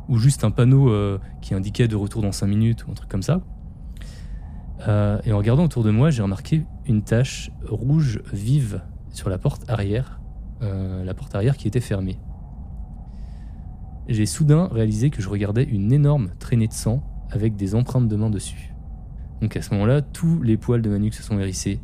[0.08, 0.92] ou juste un panneau
[1.40, 3.40] qui indiquait de retour dans 5 minutes ou un truc comme ça.
[4.88, 8.82] et en regardant autour de moi, j'ai remarqué une tache rouge vive
[9.18, 10.20] sur la porte arrière,
[10.60, 12.18] la porte arrière qui était fermée
[14.08, 18.16] j'ai soudain réalisé que je regardais une énorme traînée de sang avec des empreintes de
[18.16, 18.72] mains dessus.
[19.42, 21.80] Donc à ce moment-là, tous les poils de ma nuque se sont hérissés.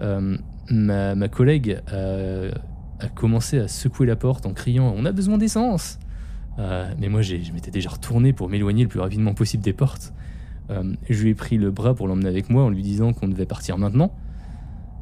[0.00, 0.38] Euh,
[0.70, 5.98] ma, collègue a, commencé à secouer la porte en criant On a besoin d'essence
[6.58, 10.12] euh, Mais moi, je m'étais déjà retourné pour m'éloigner le plus rapidement possible des portes.
[10.70, 13.28] Euh, je lui ai pris le bras pour l'emmener avec moi en lui disant qu'on
[13.28, 14.12] devait partir maintenant.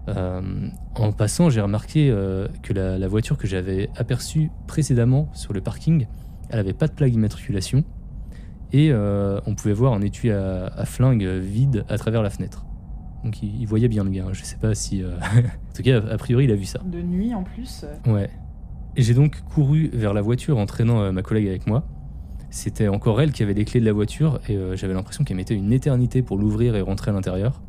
[0.09, 2.15] En passant, j'ai remarqué
[2.63, 6.07] que la, la, voiture que j'avais aperçue précédemment sur le parking
[6.49, 7.85] elle avait pas de plaque d'immatriculation
[8.73, 12.67] et euh, on pouvait voir un étui à, flingue vide à travers la fenêtre.
[13.25, 14.27] Donc il, voyait bien le gars.
[14.33, 15.03] Je sais pas si.
[15.03, 16.81] Euh, en tout cas, a priori, il a vu ça.
[16.85, 17.85] De nuit en plus.
[18.07, 18.31] Ouais.
[18.97, 21.87] J'ai donc couru vers la voiture en traînant euh, ma collègue avec moi.
[22.51, 25.55] C'était encore elle qui avait les clés de la voiture et j'avais l'impression qu'elle mettait
[25.55, 27.61] une éternité pour l'ouvrir et rentrer à l'intérieur.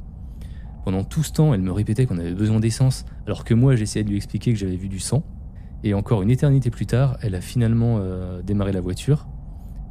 [0.87, 4.05] Pendant tout ce temps, elle me répétait qu'on avait besoin d'essence, alors que moi j'essayais
[4.05, 5.21] de lui expliquer que j'avais vu du sang.
[5.83, 9.27] Et encore une éternité plus tard, elle a finalement euh, démarré la voiture.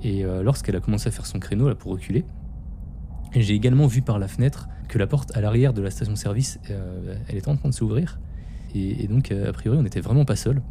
[0.03, 2.25] Et euh, lorsqu'elle a commencé à faire son créneau là, pour reculer,
[3.35, 7.15] j'ai également vu par la fenêtre que la porte à l'arrière de la station-service, euh,
[7.29, 8.19] elle était en train de s'ouvrir.
[8.75, 10.63] Et, donc, a priori, on n'était vraiment pas seul.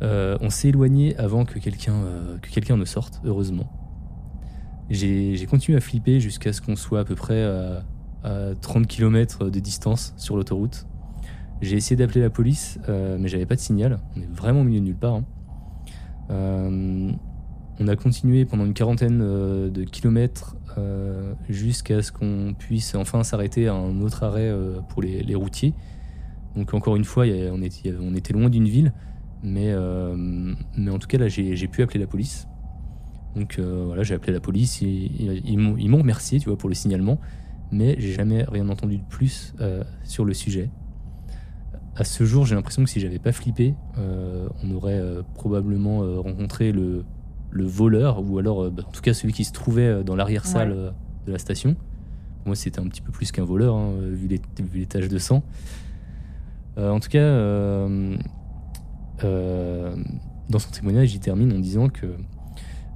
[0.00, 1.94] On s'est éloigné avant que quelqu'un
[2.42, 3.72] que quelqu'un ne sorte, heureusement.
[4.90, 7.42] J'ai continué à flipper jusqu'à ce qu'on soit à peu près
[8.24, 10.86] à, à 30 km de distance sur l'autoroute.
[11.62, 14.00] J'ai essayé d'appeler la police, euh, mais j'avais pas de signal.
[14.16, 15.14] On est vraiment au milieu de nulle part.
[15.14, 15.24] hein.
[16.30, 17.10] Euh,
[17.80, 23.22] on a continué pendant une quarantaine euh, de kilomètres euh, jusqu'à ce qu'on puisse enfin
[23.24, 24.52] s'arrêter à un autre arrêt
[24.88, 25.74] pour les, routiers.
[26.56, 28.92] Donc encore une fois, on, était, loin d'une ville,
[29.42, 32.48] mais, en tout cas là, j'ai pu appeler la police.
[33.36, 37.18] Donc voilà, j'ai appelé la police, ils ils m'ont remercié, tu vois, pour le signalement,
[37.74, 40.70] mais j'ai jamais rien entendu de plus euh, sur le sujet.
[41.96, 45.98] À ce jour, j'ai l'impression que si j'avais pas flippé, euh, on aurait euh, probablement
[46.22, 47.04] rencontré le,
[47.50, 50.90] le voleur, ou alors bah, en tout cas celui qui se trouvait dans l'arrière-salle Ouais.
[51.26, 51.74] de la station.
[52.38, 55.08] Pour moi, c'était un petit peu plus qu'un voleur, hein, vu, les, vu les taches
[55.08, 55.42] de sang.
[56.76, 58.16] Euh, en tout cas, euh,
[59.22, 59.96] euh,
[60.50, 62.16] dans son témoignage, il termine en disant que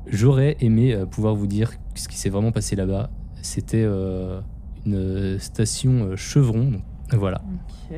[0.06, 3.10] j'aurais aimé pouvoir vous dire ce qui s'est vraiment passé là-bas.
[3.40, 3.86] C'était
[4.86, 6.70] une station euh, Chevron.
[6.72, 7.40] donc, voilà.
[7.40, 7.96] Ok.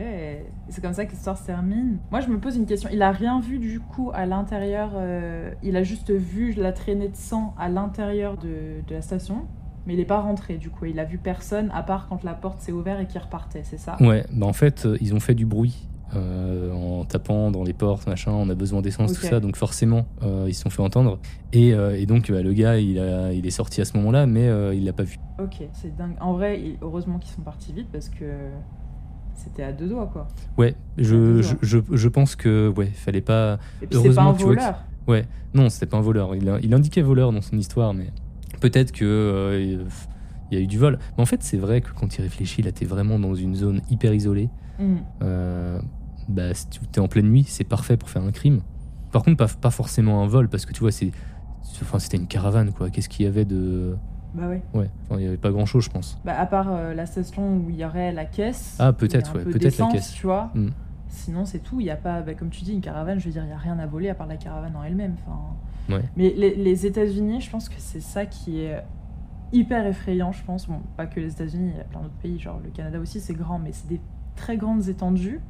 [0.68, 1.98] C'est comme ça que l'histoire se termine.
[2.10, 2.88] Moi, je me pose une question.
[2.92, 4.92] Il a rien vu du coup à l'intérieur.
[4.94, 9.46] euh, il a juste vu la traînée de sang à l'intérieur de, de la station.
[9.86, 10.84] Mais il n'est pas rentré du coup.
[10.84, 13.78] Il a vu personne à part quand la porte s'est ouverte et qu'il repartait, c'est
[13.78, 13.96] ça?
[14.00, 17.72] Ouais, bah en fait, euh, ils ont fait du bruit euh, en tapant dans les
[17.72, 18.32] portes, machin.
[18.32, 19.40] On a besoin d'essence, tout ça.
[19.40, 21.18] Donc forcément, euh, ils se sont fait entendre.
[21.52, 24.26] Et, euh, et donc, bah, le gars, il, a, il est sorti à ce moment-là,
[24.26, 24.46] mais
[24.76, 25.16] il l'a pas vu.
[25.42, 26.16] Ok, c'est dingue.
[26.20, 28.24] En vrai, heureusement qu'ils sont partis vite parce que
[29.34, 30.28] c'était à deux doigts quoi.
[30.58, 31.58] Ouais, je, je, d'accord.
[31.62, 33.54] je, je pense que ouais, fallait pas.
[33.82, 34.84] Et puis c'est pas Heureusement un que voleur.
[35.08, 36.34] Ouais, non, c'était pas un voleur.
[36.34, 38.08] Il, a- il indiquait voleur dans son histoire, mais
[38.60, 39.86] peut-être que il-
[40.54, 40.98] y a eu du vol.
[41.16, 43.80] Mais en fait, c'est vrai que quand il réfléchit, là, t'es vraiment dans une zone
[43.90, 44.50] hyper isolée.
[45.22, 45.78] Euh,
[46.28, 48.60] bah, si tu es en pleine nuit, c'est parfait pour faire un crime.
[49.12, 51.10] Par contre, pas, pas forcément un vol, parce que tu vois, c'est,
[51.82, 52.90] enfin, c'était une caravane, quoi.
[52.90, 53.96] Qu'est-ce qu'il y avait de.
[54.34, 54.48] Bah.
[54.48, 56.20] Ouais, enfin, il y avait pas grand chose, je pense.
[56.24, 58.76] Bah, à part euh, la station où il y aurait la caisse.
[58.78, 60.12] Ah, peut-être, ouais, peu peut-être la caisse.
[60.12, 60.50] Tu vois.
[60.54, 60.70] Hmm.
[61.08, 61.80] Sinon, c'est tout.
[61.80, 63.18] Il y a pas, bah, comme tu dis, une caravane.
[63.18, 65.16] Je veux dire, il y a rien à voler à part la caravane en elle-même.
[65.26, 65.96] Enfin.
[65.96, 66.04] Ouais.
[66.16, 68.80] Mais les, les États-Unis, je pense que c'est ça qui est
[69.52, 70.30] hyper effrayant.
[70.30, 72.38] Je pense, bon, pas que les États-Unis, il y a plein d'autres pays.
[72.38, 74.00] Genre le Canada aussi, c'est grand, mais c'est des
[74.36, 75.40] très grandes étendues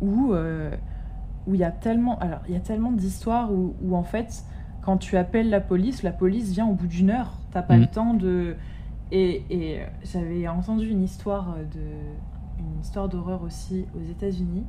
[0.00, 0.70] où euh,
[1.46, 4.44] où il y a tellement, alors il y a tellement d'histoires où, où en fait,
[4.82, 7.38] quand tu appelles la police, la police vient au bout d'une heure.
[7.52, 7.80] T'as pas Mhm.
[7.80, 8.56] le temps de
[9.12, 11.80] et, et euh, j'avais entendu une histoire de
[12.58, 14.64] une histoire d'horreur aussi aux États-Unis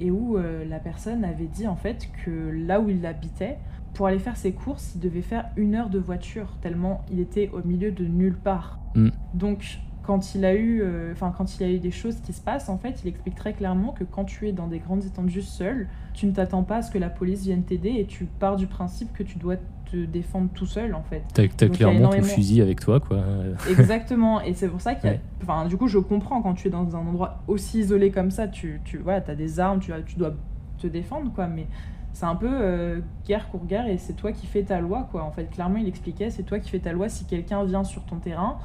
[0.00, 3.58] et où euh, la personne avait dit en fait que là où il habitait,
[3.92, 7.50] pour aller faire ses courses, il devait faire une heure de voiture tellement il était
[7.52, 8.78] au milieu de nulle part.
[8.94, 9.08] Mm.
[9.34, 12.32] Donc quand il a eu, euh, enfin quand il y a eu des choses qui
[12.32, 15.04] se passent, en fait, il explique très clairement que quand tu es dans des grandes
[15.04, 18.24] étendues seul, tu ne t'attends pas à ce que la police vienne t'aider et tu
[18.24, 19.56] pars du principe que tu dois
[19.90, 21.22] te défendre tout seul en fait.
[21.34, 23.22] T'as, t'as Donc, il y a clairement ton fusil avec toi, quoi.
[23.70, 25.16] Exactement, et c'est pour ça qu'il y a...
[25.42, 28.48] Enfin, du coup, je comprends quand tu es dans un endroit aussi isolé comme ça,
[28.48, 30.32] tu, tu voilà, as des armes, tu, as- tu dois
[30.78, 31.66] te défendre, quoi, mais
[32.12, 35.24] c'est un peu euh, guerre pour guerre, et c'est toi qui fais ta loi, quoi.
[35.24, 38.04] En fait, clairement, il expliquait, c'est toi qui fais ta loi, si quelqu'un vient sur
[38.04, 38.58] ton terrain,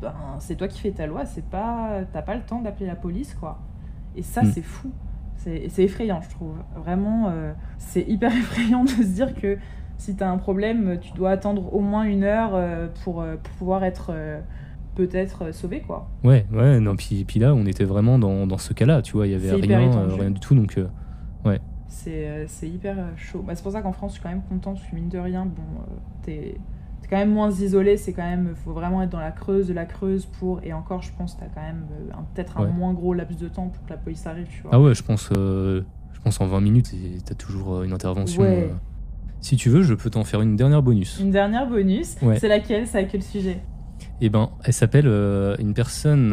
[0.00, 2.00] ben, c'est toi qui fais ta loi, c'est pas...
[2.12, 3.58] T'as pas le temps d'appeler la police, quoi.
[4.16, 4.46] Et ça, Mm.
[4.52, 4.90] c'est fou.
[5.36, 6.56] C'est effrayant, je trouve.
[6.76, 9.56] Vraiment, euh, c'est hyper effrayant de se dire que
[9.96, 13.36] si tu as un problème, tu dois attendre au moins une heure euh, pour, euh,
[13.42, 14.12] pour pouvoir être
[14.94, 16.08] peut-être sauvé, quoi.
[16.24, 19.26] Ouais, ouais, non, puis, puis là, on était vraiment dans, dans ce cas-là, tu vois,
[19.28, 20.76] il y avait rien, rien du tout, donc.
[20.76, 20.86] euh,
[21.88, 23.42] C'est hyper chaud.
[23.46, 25.18] Bah, c'est pour ça qu'en France, je suis quand même contente, parce que mine de
[25.18, 25.62] rien, bon,
[26.22, 26.56] t'es
[27.08, 29.72] t'es quand même moins isolé, c'est quand même, faut vraiment être dans la creuse de
[29.74, 32.70] la creuse pour, et encore, je pense, t'as quand même euh, peut-être un Ouais.
[32.72, 34.70] moins gros laps de temps pour que la police arrive, tu vois.
[34.74, 37.92] Ah ouais, je pense, euh, je pense en 20 minutes, et t'as toujours euh, une
[37.92, 38.42] intervention.
[38.42, 38.68] Ouais.
[38.70, 38.74] euh.
[39.40, 41.18] Si tu veux, je peux t'en faire une dernière bonus.
[41.20, 42.38] Une dernière bonus, Ouais.
[42.38, 42.86] c'est laquelle?
[42.86, 43.60] C'est à quel sujet?
[44.20, 46.32] Eh ben, elle s'appelle euh, une personne.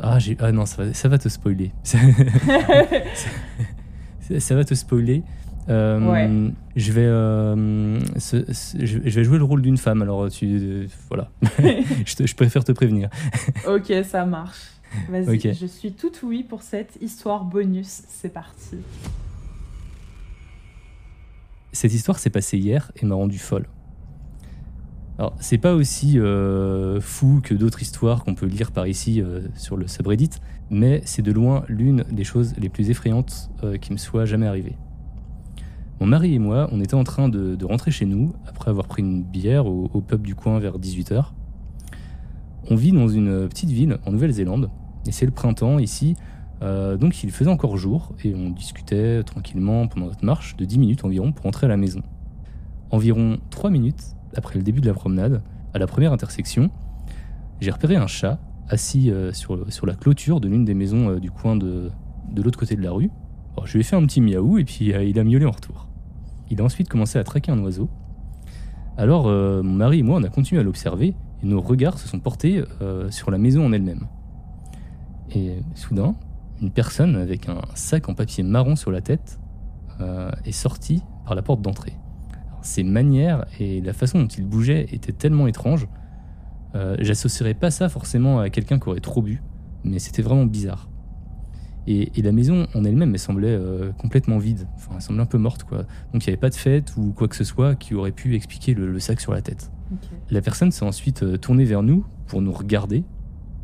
[0.00, 1.72] Ah, j'ai- ah non, ça va, ça va te spoiler.
[1.84, 1.98] ça,
[4.40, 5.22] ça va te spoiler.
[5.68, 6.52] Euh, Ouais.
[6.76, 10.02] Je vais, euh, ce- ce- je je vais jouer le rôle d'une femme.
[10.02, 11.30] Alors tu, euh, voilà.
[12.04, 13.08] je, te- je préfère te prévenir.
[13.66, 14.60] Ok, ça marche.
[15.08, 18.02] Vas-y, je suis tout oui pour cette histoire bonus.
[18.08, 18.76] C'est parti.
[21.72, 23.66] Cette histoire s'est passée hier et m'a rendu folle.
[25.18, 26.18] Alors, c'est pas aussi
[27.00, 29.22] fou que d'autres histoires qu'on peut lire par ici
[29.56, 30.30] sur le subreddit,
[30.70, 33.50] mais c'est de loin l'une des choses les plus effrayantes
[33.80, 34.76] qui me soit jamais arrivée.
[36.04, 39.00] Mon mari et moi, on était en train de, rentrer chez nous après avoir pris
[39.00, 41.28] une bière au, pub du coin vers 18h.
[42.68, 44.68] On vit dans une petite ville en Nouvelle-Zélande
[45.06, 46.14] et c'est le printemps ici,
[46.60, 50.78] Euh, donc il faisait encore jour et on discutait tranquillement pendant notre marche de 10
[50.78, 52.02] minutes environ pour entrer à la maison.
[52.90, 55.42] Environ 3 minutes après le début de la promenade,
[55.72, 56.70] à la première intersection,
[57.62, 58.38] j'ai repéré un chat
[58.68, 61.90] assis euh, sur, la clôture de l'une des maisons euh, du coin de,
[62.36, 63.10] l'autre côté de la rue.
[63.64, 65.88] Je lui ai fait un petit miaou et puis il a miaulé en retour.
[66.50, 67.88] Il a ensuite commencé à traquer un oiseau.
[68.96, 72.20] Alors mon mari et moi on a continué à l'observer et nos regards se sont
[72.20, 72.62] portés
[73.10, 74.06] sur la maison en elle-même.
[75.34, 76.14] Et soudain,
[76.62, 79.38] une personne avec un sac en papier marron sur la tête
[80.00, 81.94] euh, est sortie par la porte d'entrée.
[82.62, 85.86] Ses manières et la façon dont il bougeait étaient tellement étranges.
[86.74, 89.42] Euh, J'associerais pas ça forcément à quelqu'un qui aurait trop bu,
[89.84, 90.88] mais c'était vraiment bizarre.
[91.86, 94.66] Et, la maison en elle-même, elle semblait euh, complètement vide.
[94.76, 95.78] Enfin, elle semblait un peu morte, quoi.
[96.12, 98.34] Donc il n'y avait pas de fête ou quoi que ce soit qui aurait pu
[98.34, 99.70] expliquer le, sac sur la tête.
[100.30, 103.04] La personne s'est ensuite euh, tournée vers nous pour nous regarder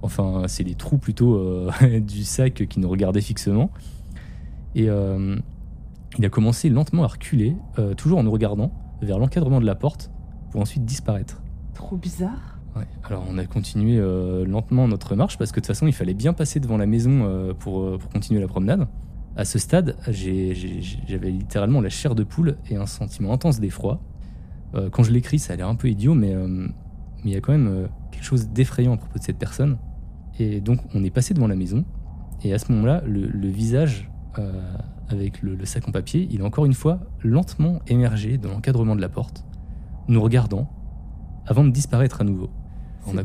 [0.02, 3.70] Enfin, c'est les trous plutôt euh, du sac qui nous regardaient fixement.
[4.74, 7.56] Et il a commencé lentement à reculer,
[7.96, 10.10] toujours en nous regardant, vers l'encadrement de la porte,
[10.52, 11.42] pour ensuite disparaître.
[11.74, 12.49] Trop bizarre.
[13.04, 13.98] Alors on a continué
[14.46, 17.54] lentement notre marche parce que de toute façon il fallait bien passer devant la maison
[17.58, 18.86] pour, pour, continuer la promenade.
[19.36, 24.00] À ce stade, j'avais littéralement la chair de poule et un sentiment intense d'effroi.
[24.92, 26.34] quand je l'écris, ça a l'air un peu idiot, mais
[27.24, 29.78] il y a quand même quelque chose d'effrayant à propos de cette personne.
[30.38, 31.84] Et donc on est passé devant la maison,
[32.42, 34.52] et à ce moment-là, le, visage euh,
[35.08, 39.00] avec le, sac en papier, il a encore une fois lentement émergé dans l'encadrement de
[39.00, 39.44] la porte,
[40.08, 40.70] nous regardant,
[41.46, 42.50] avant de disparaître à nouveau.
[43.06, 43.22] On a,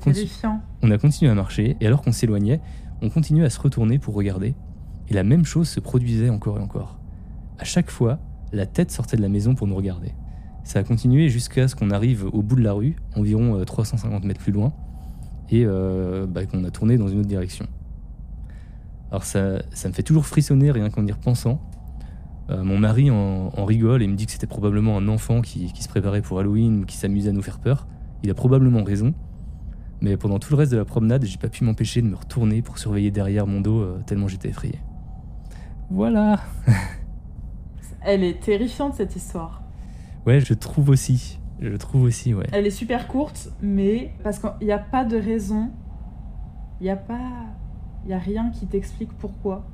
[0.82, 2.62] on a continué à marcher, et alors qu'on s'éloignait,
[3.02, 4.56] on continuait à se retourner pour regarder,
[5.10, 6.98] et la même chose se produisait encore et encore.
[7.60, 8.20] À chaque fois,
[8.52, 10.14] la tête sortait de la maison pour nous regarder.
[10.64, 14.28] Ça a continué jusqu'à ce qu'on arrive au bout de la rue, environ 350 euh,
[14.28, 14.74] mètres plus loin,
[15.50, 17.68] et euh, bah, qu'on a tourné dans une autre direction.
[19.12, 21.62] Alors ça, ça me fait toujours frissonner rien qu'en y repensant.
[22.50, 25.82] Euh, mon mari en, rigole et me dit que c'était probablement un enfant qui, qui,
[25.82, 27.88] se préparait pour Halloween ou qui s'amusait à nous faire peur.
[28.24, 29.14] Il a probablement raison.
[30.06, 32.62] Mais pendant tout le reste de la promenade, j'ai pas pu m'empêcher de me retourner
[32.62, 34.80] pour surveiller derrière mon dos euh, tellement j'étais effrayé.
[35.90, 36.42] Voilà.
[38.02, 39.64] Elle est terrifiante cette histoire.
[40.28, 41.40] Ouais, je trouve aussi.
[41.60, 42.46] Je trouve aussi, ouais.
[42.52, 45.72] Elle est super courte, mais parce qu'il n'y a pas de raison.
[46.82, 47.48] Il n'y a pas.
[48.06, 49.66] Il a rien qui t'explique pourquoi.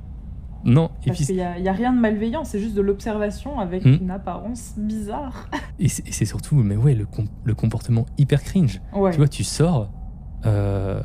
[0.64, 3.98] Non, Parce qu'il n'y a, a, rien de malveillant, c'est juste de l'observation avec hmm.
[4.00, 5.50] une apparence bizarre.
[5.78, 7.06] Et c'est surtout, mais ouais, le,
[7.44, 8.80] le comportement hyper cringe.
[8.94, 9.90] Tu vois, tu sors,
[10.46, 11.02] euh,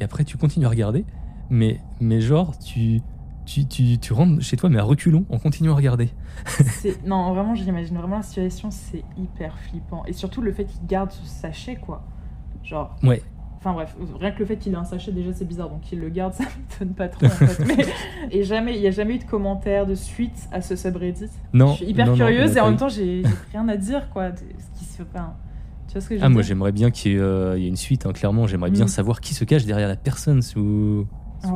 [0.00, 1.04] et après tu continues à regarder,
[1.50, 3.00] mais, mais genre, tu,
[3.46, 6.10] tu, tu, tu, rentres chez toi, mais à reculons, en continuant à regarder.
[7.06, 10.04] non, vraiment, j'imagine vraiment la situation, c'est hyper flippant.
[10.06, 12.04] Et surtout le fait qu'il garde ce sachet, quoi.
[12.62, 12.94] Genre.
[13.02, 13.22] Ouais.
[13.56, 15.98] Enfin bref, rien que le fait qu'il ait un sachet, déjà c'est bizarre, donc il
[15.98, 17.64] le garde, ça m'étonne pas trop en fait.
[17.66, 17.86] Mais...
[18.30, 21.30] Et jamais, il n'y a jamais eu de commentaire de suite à ce subreddit.
[21.52, 21.68] Non.
[21.68, 24.30] Je suis hyper curieuse et en même temps, j'ai rien à dire, quoi.
[24.36, 25.18] Ce qui se fait.
[25.88, 28.12] Tu vois ce que je ah, moi j'aimerais bien qu'il y, ait une suite, hein,
[28.12, 28.46] clairement.
[28.46, 28.88] J'aimerais bien mm.
[28.88, 31.06] savoir qui se cache derrière la personne sous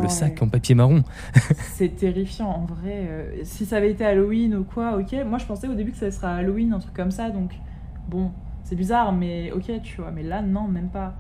[0.01, 1.03] le sac en papier marron.
[1.75, 3.07] c'est terrifiant en vrai.
[3.09, 5.15] Euh, si ça avait été Halloween ou quoi, ok.
[5.27, 7.53] Moi je pensais au début que ça sera Halloween, un truc comme ça, donc
[8.09, 8.31] bon,
[8.65, 10.11] c'est bizarre, mais ok, tu vois.
[10.11, 11.15] Mais là, non, même pas.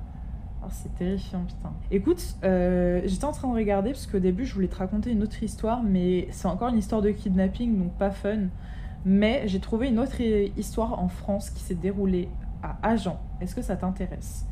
[0.64, 1.72] Oh, c'est terrifiant, putain.
[1.90, 5.22] Écoute, euh, j'étais en train de regarder parce qu'au début je voulais te raconter une
[5.22, 8.48] autre histoire, mais c'est encore une histoire de kidnapping, donc pas fun.
[9.04, 12.28] Mais j'ai trouvé une autre histoire en France qui s'est déroulée
[12.62, 13.16] à Agen.
[13.40, 14.46] Est-ce que ça t'intéresse?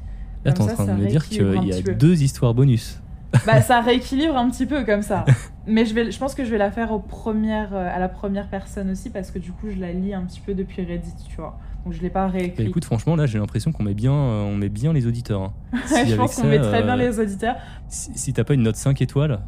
[0.45, 3.01] Là, t'es en train de me dire qu'il y a deux histoires bonus
[3.47, 5.25] bah, ça rééquilibre un petit peu comme ça.
[5.67, 8.09] Mais je, vais, je pense que je vais la faire aux premières, euh, à la
[8.09, 11.15] première personne aussi parce que du coup, je la lis un petit peu depuis Reddit,
[11.29, 11.59] tu vois.
[11.85, 12.65] Donc je l'ai pas réécrit.
[12.65, 15.43] Bah, écoute, franchement, là, j'ai l'impression qu'on met bien, euh, on met bien les auditeurs.
[15.43, 15.53] Hein.
[16.07, 17.57] je pense qu'on met très bien euh, les auditeurs.
[17.89, 19.41] Si, si t'as pas une note 5 étoiles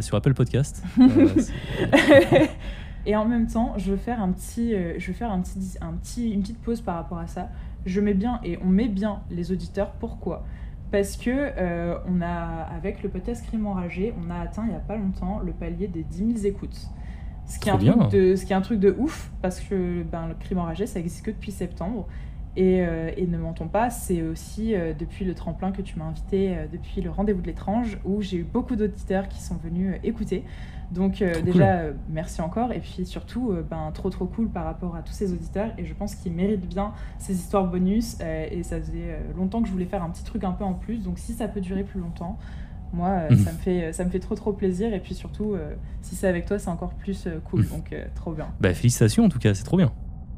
[0.00, 0.82] sur Apple Podcast.
[3.06, 5.92] Et en même temps, je veux faire un petit, je veux faire un petit, un
[5.92, 7.48] petit, une petite pause par rapport à ça.
[7.86, 9.92] Je mets bien et on met bien les auditeurs.
[9.92, 10.44] Pourquoi?
[10.90, 14.76] Parce que euh, on a, avec le podcast Crime enragé, on a atteint il n'y
[14.76, 16.88] a pas longtemps le palier des 10 000 écoutes.
[17.46, 20.02] Ce qui, est un truc de, ce qui est un truc de ouf, parce que
[20.02, 22.06] ben, le crime enragé, ça existe que depuis septembre.
[22.56, 26.04] Et, euh, et ne mentons pas, c'est aussi euh, depuis le tremplin que tu m'as
[26.04, 30.44] invité, depuis le rendez-vous de l'étrange, où j'ai eu beaucoup d'auditeurs qui sont venus écouter.
[30.94, 32.72] Donc euh, déjà, euh, merci encore.
[32.72, 35.70] Et puis surtout, euh, ben, trop trop cool par rapport à tous ces auditeurs.
[35.78, 38.16] Et je pense qu'ils méritent bien ces histoires bonus.
[38.20, 41.02] et ça faisait longtemps que je voulais faire un petit truc un peu en plus.
[41.02, 42.38] Donc si ça peut durer plus longtemps,
[42.92, 43.38] moi, mhm.
[43.38, 44.94] ça, me fait, ça me fait trop trop plaisir.
[44.94, 45.56] Et puis surtout,
[46.00, 47.62] si c'est avec toi, c'est encore plus cool.
[47.62, 47.68] Mhm.
[47.68, 48.46] Donc trop bien.
[48.60, 49.92] Bah félicitations en tout cas, c'est trop bien.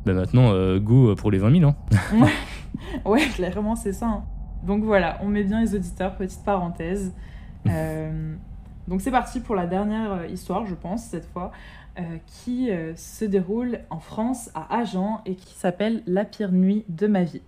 [0.07, 1.71] Bah maintenant, go pour les 20 000.
[1.71, 1.77] Hein.
[3.05, 3.27] ouais.
[3.35, 4.07] clairement, c'est ça.
[4.07, 4.25] Hein.
[4.65, 7.13] Donc voilà, on met bien les auditeurs, petite parenthèse.
[8.89, 11.51] Donc c'est parti pour la dernière euh, histoire, je pense, cette fois,
[11.99, 16.85] euh, qui euh, se déroule en France, à Agen, et qui s'appelle La pire nuit
[16.89, 17.43] de ma vie.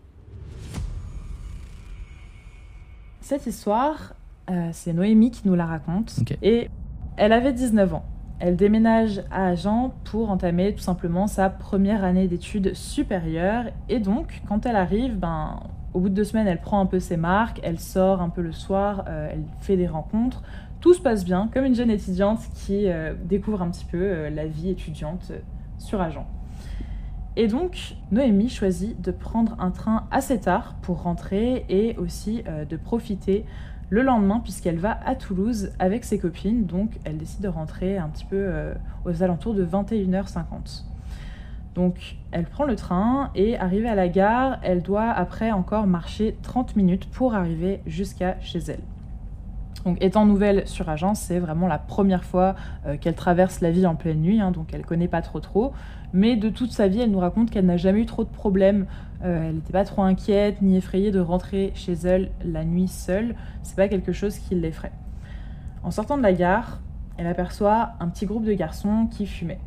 [3.20, 4.14] Cette histoire,
[4.72, 6.20] c'est Noémie qui nous la raconte.
[6.40, 6.70] Et
[7.18, 8.06] elle avait 19 ans.
[8.40, 13.64] Elle déménage à Agen pour entamer tout simplement sa première année d'études supérieures.
[13.88, 15.60] Et donc, quand elle arrive, ben,
[15.92, 18.42] au bout de deux semaines, elle prend un peu ses marques, elle sort un peu
[18.42, 20.42] le soir, euh, elle fait des rencontres.
[20.80, 24.30] Tout se passe bien, comme une jeune étudiante qui euh, découvre un petit peu euh,
[24.30, 25.32] la vie étudiante
[25.78, 26.24] sur Agen.
[27.34, 32.76] Et donc, Noémie choisit de prendre un train assez tard pour rentrer et aussi de
[32.76, 33.44] profiter
[33.90, 36.66] le lendemain puisqu'elle va à Toulouse avec ses copines.
[36.66, 38.74] Donc, elle décide de rentrer un petit peu euh,
[39.04, 40.84] aux alentours de 21h50.
[41.74, 46.36] Donc, elle prend le train et arrivée à la gare, elle doit après encore marcher
[46.42, 48.80] 30 minutes pour arriver jusqu'à chez elle.
[49.84, 53.86] Donc, étant nouvelle sur Agen, c'est vraiment la première fois euh, qu'elle traverse la ville
[53.86, 55.72] en pleine nuit, hein, donc elle connaît pas trop trop.
[56.12, 58.86] Mais de toute sa vie, elle nous raconte qu'elle n'a jamais eu trop de problèmes.
[59.24, 63.34] Euh, elle n'était pas trop inquiète ni effrayée de rentrer chez elle la nuit seule.
[63.62, 64.92] C'est pas quelque chose qui l'effraie.
[65.82, 66.80] En sortant de la gare,
[67.16, 69.60] elle aperçoit un petit groupe de garçons qui fumaient.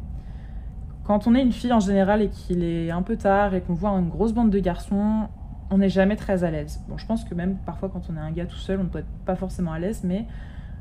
[1.04, 3.74] Quand on est une fille en général et qu'il est un peu tard et qu'on
[3.74, 5.28] voit une grosse bande de garçons,
[5.70, 6.82] on n'est jamais très à l'aise.
[6.88, 8.90] Bon, je pense que même parfois quand on est un gars tout seul, on ne
[8.90, 10.26] doit être pas forcément à l'aise, mais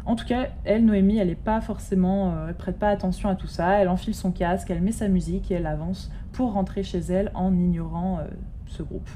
[0.06, 3.34] en tout cas, elle, Noémie, elle est pas forcément, euh, elle prête pas attention à
[3.34, 3.80] tout ça.
[3.80, 7.30] Elle enfile son casque, elle met sa musique et elle avance pour rentrer chez elle
[7.34, 8.24] en ignorant euh,
[8.70, 9.08] ce groupe.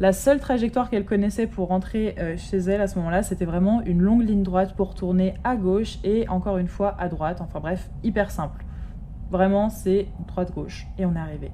[0.00, 3.80] La seule trajectoire qu'elle connaissait pour rentrer euh, chez elle à ce moment-là, c'était vraiment
[3.82, 7.40] une longue ligne droite pour tourner à gauche et encore une fois à droite.
[7.40, 8.64] Enfin bref, hyper simple.
[9.30, 11.50] Vraiment, c'est droite-gauche et on est arrivé.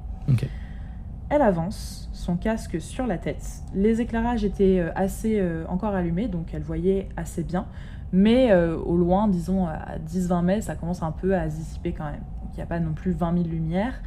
[1.28, 3.62] Elle avance, son casque sur la tête.
[3.72, 7.66] Les éclairages étaient euh, assez euh, encore allumés, donc elle voyait assez bien.
[8.12, 11.92] Mais euh, au loin, disons à 10-20 mètres, ça commence un peu à se dissiper
[11.92, 12.22] quand même.
[12.42, 14.02] Donc il n'y a pas non plus 20 000 lumières.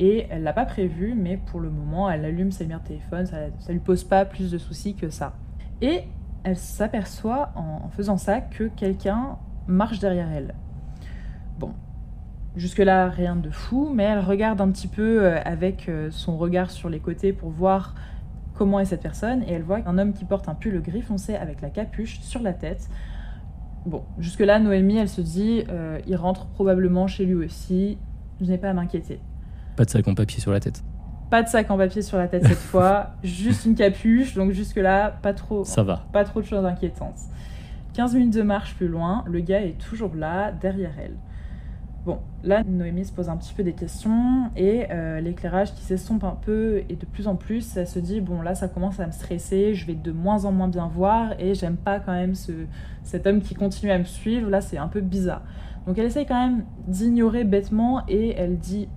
[0.00, 3.26] Et elle l'a pas prévu, mais pour le moment, elle allume sa lumière de téléphone,
[3.26, 5.34] ça, lui pose pas plus de soucis que ça.
[5.80, 6.02] Et
[6.42, 10.54] elle s'aperçoit en, en faisant ça que quelqu'un marche derrière elle.
[11.58, 11.72] Bon,
[12.56, 16.70] Jusque-là, rien de fou, mais elle regarde un petit peu euh, avec euh, son regard
[16.70, 17.96] sur les côtés pour voir
[18.54, 21.34] comment est cette personne, et elle voit un homme qui porte un pull gris foncé
[21.34, 22.88] avec la capuche sur la tête.
[23.86, 27.98] Bon, jusque-là, Noémie, elle se dit, euh, il rentre probablement chez lui aussi,
[28.40, 29.18] je n'ai pas à m'inquiéter.
[29.76, 30.82] Pas de sac en papier sur la tête.
[31.30, 35.10] Pas de sac en papier sur la tête cette fois, juste une capuche, donc jusque-là,
[35.22, 36.04] pas trop, Ça va.
[36.12, 37.18] pas trop de choses inquiétantes.
[37.94, 41.16] 15 minutes de marche plus loin, le gars est toujours là, derrière elle.
[42.04, 46.22] Bon, là, Noémie se pose un petit peu des questions et euh, l'éclairage qui s'estompe
[46.24, 49.06] un peu et de plus en plus, elle se dit bon là, ça commence à
[49.06, 52.34] me stresser, je vais de moins en moins bien voir et j'aime pas quand même
[52.34, 52.52] ce,
[53.04, 54.50] cet homme qui continue à me suivre.
[54.50, 55.42] Là, c'est un peu bizarre.
[55.86, 58.88] Donc elle essaye quand même d'ignorer bêtement et elle dit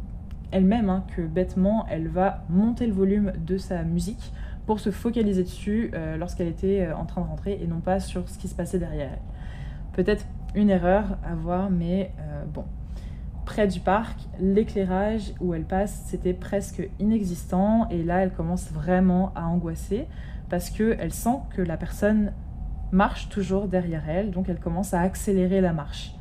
[0.52, 4.32] elle-même hein, que bêtement, elle va monter le volume de sa musique
[4.66, 8.00] pour se focaliser dessus euh, lorsqu'elle était euh, en train de rentrer et non pas
[8.00, 9.22] sur ce qui se passait derrière elle.
[9.94, 10.26] Peut-être
[10.56, 12.66] une erreur à voir, mais euh, bon.
[13.46, 19.32] Près du parc, l'éclairage où elle passe, c'était presque inexistant et là, elle commence vraiment
[19.36, 20.06] à angoisser
[20.50, 22.34] parce qu'elle sent que la personne
[22.92, 26.17] marche toujours derrière elle, donc elle commence à accélérer la marche.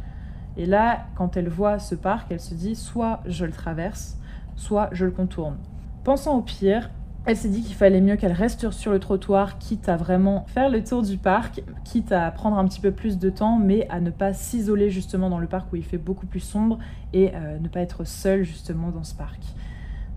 [0.57, 4.18] Et là, quand elle voit ce parc, elle se dit soit je le traverse,
[4.54, 5.57] soit je le contourne.
[6.04, 6.90] Pensant au pire,
[7.26, 10.70] elle s'est dit qu'il fallait mieux qu'elle reste sur le trottoir, quitte à vraiment faire
[10.70, 14.00] le tour du parc, quitte à prendre un petit peu plus de temps, mais à
[14.00, 16.78] ne pas s'isoler justement dans le parc où il fait beaucoup plus sombre
[17.12, 19.40] et euh, ne pas être seule justement dans ce parc.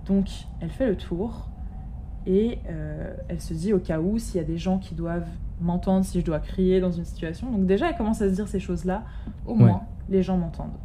[0.06, 0.28] Donc
[0.62, 1.50] elle fait le tour
[2.28, 5.28] et euh, elle se dit au cas où s'il y a des gens qui doivent
[5.62, 7.52] m'entendre, si je dois crier dans une situation.
[7.52, 9.04] Donc déjà elle commence à se dire ces choses-là,
[9.46, 9.58] au Ouais.
[9.66, 10.78] moins les gens m'entendent.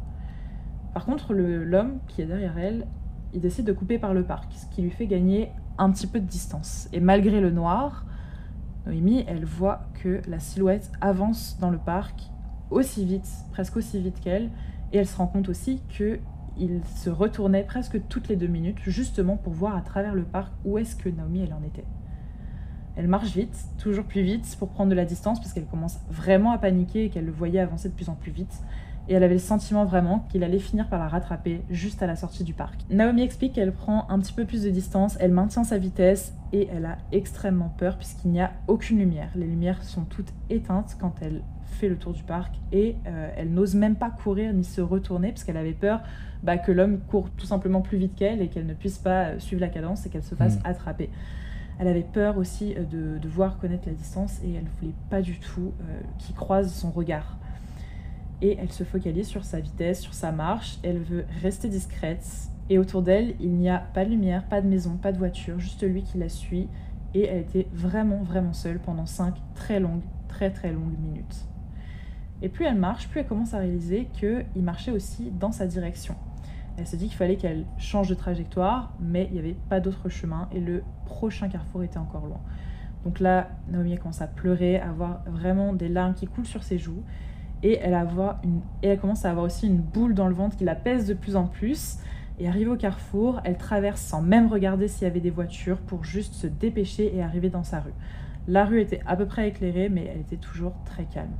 [0.93, 2.87] Par contre, le- l'homme qui est derrière elle,
[3.33, 6.19] il décide de couper par le parc, ce qui lui fait gagner un petit peu
[6.19, 6.87] de distance.
[6.93, 8.05] Et malgré le noir,
[8.85, 12.29] Noémie, elle voit que la silhouette avance dans le parc
[12.69, 14.49] aussi vite, presque aussi vite qu'elle,
[14.93, 16.19] et elle se rend compte aussi que
[16.57, 20.53] il se retournait presque toutes les deux minutes, justement pour voir à travers le parc
[20.63, 21.83] où est-ce que Naomi elle en était.
[22.97, 26.51] Elle marche vite, toujours plus vite, pour prendre de la distance, parce qu'elle commence vraiment
[26.51, 28.61] à paniquer et qu'elle le voyait avancer de plus en plus vite.
[29.07, 32.15] Et elle avait le sentiment vraiment qu'il allait finir par la rattraper juste à la
[32.15, 32.79] sortie du parc.
[32.89, 36.67] Naomi explique qu'elle prend un petit peu plus de distance, elle maintient sa vitesse et
[36.73, 39.29] elle a extrêmement peur puisqu'il n'y a aucune lumière.
[39.35, 43.53] Les lumières sont toutes éteintes quand elle fait le tour du parc et euh, elle
[43.53, 46.01] n'ose même pas courir ni se retourner parce qu'elle avait peur
[46.41, 49.39] bah, que l'homme court tout simplement plus vite qu'elle et qu'elle ne puisse pas euh,
[49.39, 50.61] suivre la cadence et qu'elle se fasse Mhm.
[50.65, 51.09] attraper.
[51.77, 55.39] Elle avait peur aussi euh, de, voir connaître la distance et elle voulait pas du
[55.39, 57.37] tout euh, qu'il croise son regard.
[58.41, 60.77] et elle se focalise sur sa vitesse, sur sa marche.
[60.83, 62.25] Elle veut rester discrète.
[62.69, 65.59] Et autour d'elle, il n'y a pas de lumière, pas de maison, pas de voiture,
[65.59, 66.67] juste lui qui la suit.
[67.13, 71.45] Et elle était vraiment, vraiment seule pendant cinq très longues, très, très longues minutes.
[72.41, 76.15] Et plus elle marche, plus elle commence à réaliser qu'il marchait aussi dans sa direction.
[76.77, 80.09] Elle se dit qu'il fallait qu'elle change de trajectoire, mais il n'y avait pas d'autre
[80.09, 82.41] chemin et le prochain carrefour était encore loin.
[83.05, 86.77] Donc là, Naomi commence à pleurer, à avoir vraiment des larmes qui coulent sur ses
[86.77, 87.03] joues
[87.63, 87.97] et elle,
[88.83, 91.13] et elle commence à avoir aussi une boule dans le ventre qui la pèse de
[91.13, 91.97] plus en plus.
[92.37, 96.03] Et arrive au carrefour, elle traverse sans même regarder s'il y avait des voitures pour
[96.03, 97.93] juste se dépêcher et arriver dans sa rue.
[98.47, 101.31] La rue était à peu près éclairée, mais elle était toujours très calme.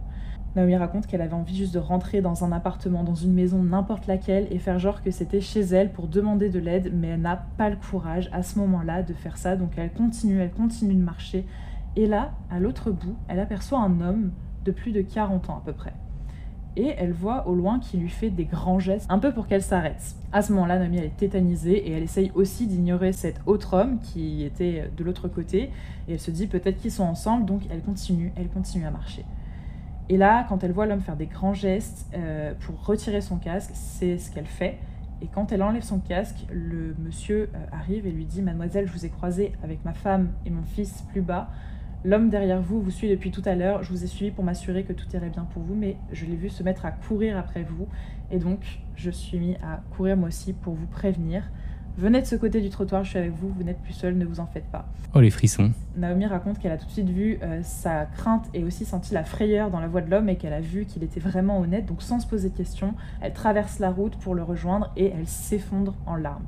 [0.56, 4.08] Naomi raconte qu'elle avait envie juste de rentrer dans un appartement, dans une maison, n'importe
[4.08, 7.45] laquelle, et faire genre que c'était chez elle pour demander de l'aide, mais elle n'a
[7.58, 11.03] pas le courage à ce moment-là de faire ça, donc elle continue, elle continue de
[11.03, 11.45] marcher.
[11.97, 14.32] Et là, à l'autre bout, elle aperçoit un homme
[14.64, 15.93] de plus de 40 ans à peu près.
[16.78, 19.62] Et elle voit au loin qu'il lui fait des grands gestes, un peu pour qu'elle
[19.62, 20.16] s'arrête.
[20.32, 24.43] À ce moment-là, Naomi, est tétanisée et elle essaye aussi d'ignorer cet autre homme qui
[24.43, 25.70] était de l'autre côté.
[26.08, 29.26] Et elle se dit peut-être qu'ils sont ensemble, donc elle continue, elle continue à marcher.
[30.08, 33.72] Et là, quand elle voit l'homme faire des grands gestes euh, pour retirer son casque,
[33.74, 34.78] c'est ce qu'elle fait.
[35.22, 38.93] Et quand elle enlève son casque, le monsieur euh, arrive et lui dit Mademoiselle, je
[38.93, 41.49] vous ai croisé avec ma femme et mon fils plus bas.
[42.03, 43.82] L'homme derrière vous vous suit depuis tout à l'heure.
[43.82, 46.36] Je vous ai suivi pour m'assurer que tout irait bien pour vous, mais je l'ai
[46.36, 47.88] vu se mettre à courir après vous.
[48.30, 51.49] Et donc, je suis mis à courir moi aussi pour vous prévenir.
[51.98, 54.26] Venez de ce côté du trottoir, je suis avec vous, vous n'êtes plus seul, ne
[54.26, 54.86] vous en faites pas.
[55.14, 55.72] Oh les frissons.
[55.96, 59.24] Naomi raconte qu'elle a tout de suite vu euh, sa crainte et aussi senti la
[59.24, 62.02] frayeur dans la voix de l'homme et qu'elle a vu qu'il était vraiment honnête, donc
[62.02, 65.96] sans se poser de questions, elle traverse la route pour le rejoindre et elle s'effondre
[66.06, 66.43] en larmes.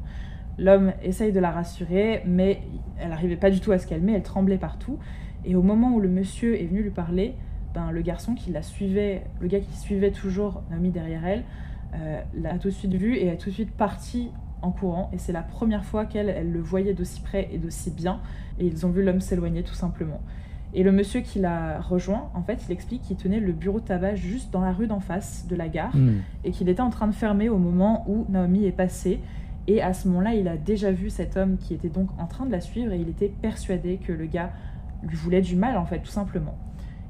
[0.58, 2.62] L'homme essaye de la rassurer, mais
[3.00, 5.00] elle n'arrivait pas du tout à se calmer, elle tremblait partout.
[5.46, 7.36] Et au moment où le monsieur est venu lui parler,
[7.74, 11.44] ben, le garçon qui la suivait, le gars qui suivait toujours Naomi derrière elle,
[11.96, 14.30] euh, l'a tout de suite vu et est tout de suite parti
[14.68, 17.90] en courant et c'est la première fois qu'elle elle le voyait d'aussi près et d'aussi
[17.90, 18.20] bien
[18.60, 20.22] et ils ont vu l'homme s'éloigner tout simplement.
[20.74, 23.86] Et le monsieur qui l'a rejoint, en fait, il explique qu'il tenait le bureau de
[23.86, 26.18] tabac juste dans la rue d'en face de la gare hmm.
[26.44, 29.22] et qu'il était en train de fermer au moment où Naomi est passée.
[29.68, 32.46] Et à ce moment-là, il a déjà vu cet homme qui était donc en train
[32.46, 34.52] de la suivre et il était persuadé que le gars
[35.04, 36.56] lui voulait du mal, en fait, tout simplement.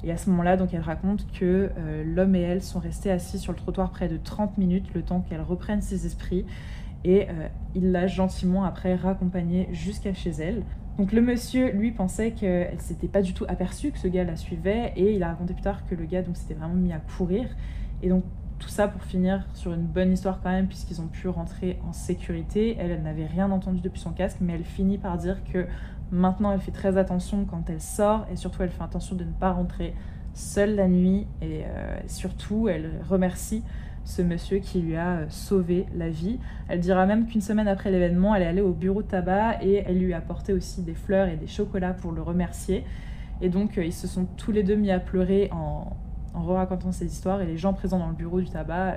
[0.04, 3.38] Et à ce moment-là, donc, elle raconte que euh, l'homme et elle sont restés assis
[3.38, 6.44] sur le trottoir près de 30 minutes, le temps qu'elle reprenne ses esprits
[7.04, 10.62] et euh, il l'a gentiment après raccompagnée jusqu'à chez elle.
[10.98, 14.34] Donc le monsieur, lui, pensait qu'elle s'était pas du tout aperçue que ce gars la
[14.34, 17.46] suivait et il a raconté plus tard que le gars s'était vraiment mis à courir.
[18.02, 18.24] Et donc
[18.58, 21.92] tout ça pour finir sur une bonne histoire quand même puisqu'ils ont pu rentrer en
[21.92, 22.76] sécurité.
[22.80, 25.66] Elle, elle n'avait rien entendu depuis son casque, mais elle finit par dire que
[26.10, 29.32] maintenant elle fait très attention quand elle sort et surtout elle fait attention de ne
[29.32, 29.94] pas rentrer
[30.34, 33.62] seule la nuit et euh, surtout elle remercie
[34.08, 36.38] ce monsieur qui lui a euh, sauvé la vie.
[36.68, 39.84] Elle dira même qu'une semaine après l'événement, elle est allée au bureau de tabac et
[39.86, 42.84] elle lui a apporté aussi des fleurs et des chocolats pour le remercier.
[43.42, 45.94] Et donc euh, ils se sont tous les deux mis à pleurer en,
[46.32, 48.96] en racontant ces histoires et les gens présents dans le bureau du tabac euh,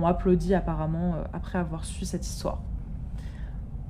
[0.00, 2.62] ont applaudi apparemment après avoir su cette histoire.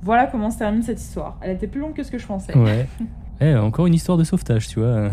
[0.01, 1.37] Voilà comment se termine cette histoire.
[1.41, 2.57] Elle était plus longue que ce que je pensais.
[2.57, 2.87] Ouais.
[3.41, 5.09] Eh, encore une histoire de sauvetage, tu vois.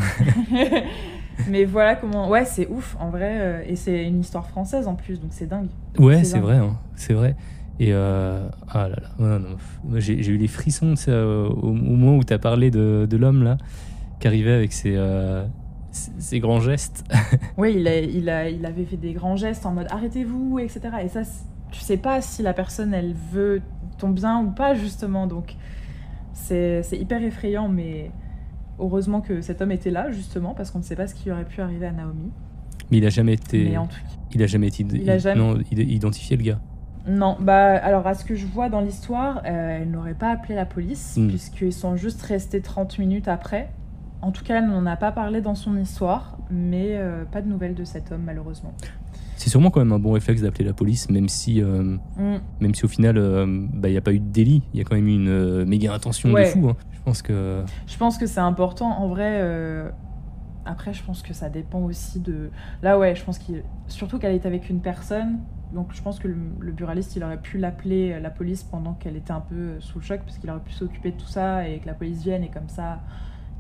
[1.49, 2.29] Mais voilà comment.
[2.29, 3.37] Ouais, c'est ouf en vrai.
[3.39, 5.69] Euh, et c'est une histoire française en plus, donc c'est dingue.
[5.99, 7.37] Ouais, c'est vrai, hein, c'est vrai.
[7.79, 9.39] Et euh, ah là là,
[9.97, 13.59] j'ai eu les frissons euh, au, moment où tu as parlé de, de l'homme là,
[14.19, 14.99] qui arrivait avec ses,
[15.91, 17.05] ses, grands gestes.
[17.59, 20.81] oui, il, a, il, a, il avait fait des grands gestes en mode arrêtez-vous, etc.
[21.05, 21.21] Et ça,
[21.71, 23.61] tu sais pas si la personne elle veut
[23.99, 25.27] ton bien ou pas, justement.
[25.27, 25.55] Donc
[26.33, 28.11] c'est hyper effrayant, mais
[28.79, 31.45] Heureusement que cet homme était là, justement, parce qu'on ne sait pas ce qui aurait
[31.45, 32.31] pu arriver à Naomi.
[32.91, 33.75] Mais il a jamais été.
[34.33, 34.85] il a jamais été.
[35.35, 36.61] Non, identifié le gars.
[37.07, 40.57] Non, bah alors à ce que je vois dans l'histoire, euh, elle n'aurait pas appelé
[40.57, 41.29] la police, hmm.
[41.29, 43.71] puisqu'ils sont juste restés 30 minutes après.
[44.23, 47.49] En tout cas, elle n'en a pas parlé dans son histoire, mais euh, pas de
[47.49, 48.73] nouvelles de cet homme, malheureusement.
[49.37, 52.41] C'est sûrement quand même un bon réflexe d'appeler la police, même si, euh, mm.
[52.61, 54.63] même si au final, il bah, n'y a pas eu de délit.
[54.73, 56.69] Il y a quand même eu une méga intention de fou.
[56.71, 56.77] Hein
[57.07, 57.65] pense que.
[57.87, 58.91] Je pense que c'est important.
[58.91, 59.89] En vrai, euh,
[60.67, 62.51] après, je pense que ça dépend aussi de.
[62.83, 63.63] Là, ouais, je pense qu'il.
[63.89, 65.39] Surtout qu'elle est avec une personne.
[65.73, 69.17] Donc, je pense que le, buraliste, il aurait pu l'appeler euh, la police pendant qu'elle
[69.17, 71.69] était un peu euh, sous le choc, parce qu'il aurait pu s'occuper de tout ça
[71.69, 73.01] et que la police vienne et comme ça,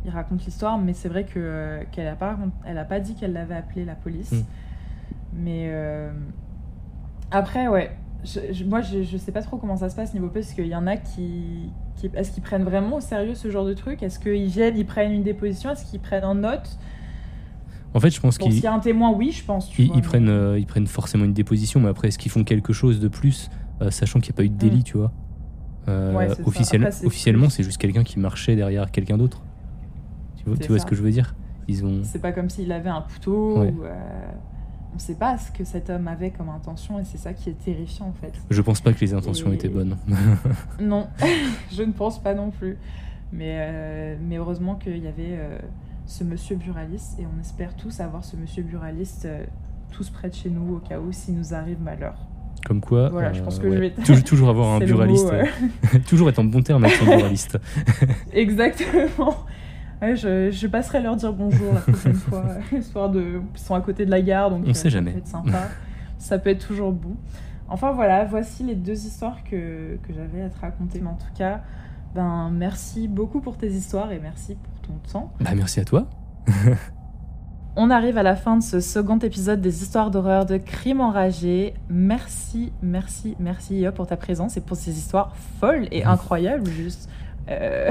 [0.04, 0.78] il raconte l'histoire.
[0.78, 3.94] Mais c'est vrai que qu'elle a pas, elle a pas dit qu'elle l'avait appelé la
[3.94, 4.32] police.
[4.32, 4.44] Hmm.
[5.38, 5.70] Mais
[7.30, 7.90] après, ouais,
[8.66, 10.86] moi, je, je sais pas trop comment ça se passe niveau parce qu'il y en
[10.86, 11.70] a qui,
[12.14, 14.02] est-ce qu'ils prennent vraiment au sérieux ce genre de truc?
[14.02, 15.70] Est-ce qu'ils viennent, ils prennent une déposition?
[15.70, 16.78] Est-ce qu'ils prennent en note
[17.94, 19.68] En fait, je pense Bon, qu'ils s'il y a un témoin, oui, je pense.
[19.68, 22.18] tu ils, vois, ils mais- prennent, euh, ils prennent forcément une déposition, mais après, est-ce
[22.18, 23.50] qu'ils font quelque chose de plus,
[23.82, 24.84] euh, sachant qu'il n'y a pas eu de délit, Mm.
[24.84, 25.12] tu vois?
[25.88, 29.42] Euh, Ouais, officiel- Après, Officiellement, c'est juste quelqu'un qui marchait derrière quelqu'un d'autre.
[30.36, 30.84] Tu vois, tu vois ça.
[30.84, 31.36] ce que je veux dire?
[31.68, 32.00] Ils ont.
[32.02, 33.60] C'est pas comme s'il avait un couteau.
[33.60, 33.68] Ouais.
[33.70, 33.82] ou,
[34.94, 37.64] On sait pas ce que cet homme avait comme intention et c'est ça qui est
[37.64, 38.32] terrifiant en fait.
[38.50, 39.96] Je pense pas que les intentions Et- étaient bonnes.
[40.80, 41.08] Non,
[41.72, 42.78] je ne pense pas non plus.
[43.32, 45.58] Mais, euh, mais heureusement qu'il y avait euh,
[46.06, 49.44] ce monsieur buraliste et on espère tous avoir ce monsieur buraliste euh,
[49.92, 52.14] tous près de chez nous au cas où s'il nous arrive malheur.
[52.64, 53.10] Comme quoi.
[53.10, 53.90] Voilà, je pense que je ouais.
[53.90, 55.30] vais- Toujours, toujours avoir un mot, buraliste.
[56.08, 57.58] toujours être en bon terme avec son buraliste.
[58.32, 59.36] Exactement.
[60.02, 63.40] Ouais, je, je passerai leur dire bonjour la prochaine fois, euh, histoire de.
[63.54, 65.12] Ils sont à côté de la gare, donc On euh, sait ça jamais.
[65.12, 65.68] peut être sympa.
[66.18, 67.16] ça peut être toujours beau.
[67.68, 71.00] Enfin voilà, voici les deux histoires que, que j'avais à te raconter.
[71.00, 71.62] Mais en tout cas,
[72.14, 75.32] ben merci beaucoup pour tes histoires et merci pour ton temps.
[75.40, 76.06] Bah, merci à toi.
[77.78, 81.74] On arrive à la fin de ce second épisode des histoires d'horreur de Crime enragé.
[81.90, 87.10] Merci, merci, merci pour ta présence et pour ces histoires folles et incroyables juste.
[87.48, 87.90] Euh,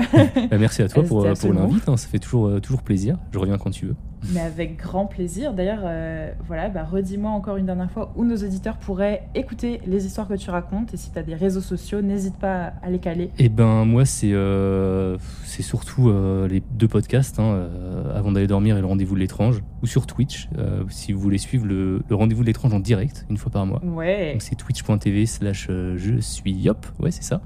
[0.49, 1.87] Bah, merci à toi pour, pour absolument l'invite.
[1.87, 3.17] hein, Ça fait toujours, euh, toujours plaisir.
[3.31, 3.95] Je reviens quand tu veux.
[4.33, 5.53] Mais avec grand plaisir.
[5.53, 10.05] D'ailleurs, euh, voilà, bah, redis-moi encore une dernière fois où nos auditeurs pourraient écouter les
[10.07, 10.93] histoires que tu racontes.
[10.95, 13.29] Et si tu as des réseaux sociaux, n'hésite pas à les caler.
[13.37, 18.47] Et ben moi c'est euh, c'est surtout euh, les deux podcasts hein, euh, avant d'aller
[18.47, 22.01] dormir et le rendez-vous de l'étrange ou sur Twitch euh, si vous voulez suivre le,
[22.09, 23.81] le rendez-vous de l'étrange en direct une fois par mois.
[23.85, 27.41] Ouais, Donc c'est twitch.tv slash euh, je suis yop, ouais c'est ça.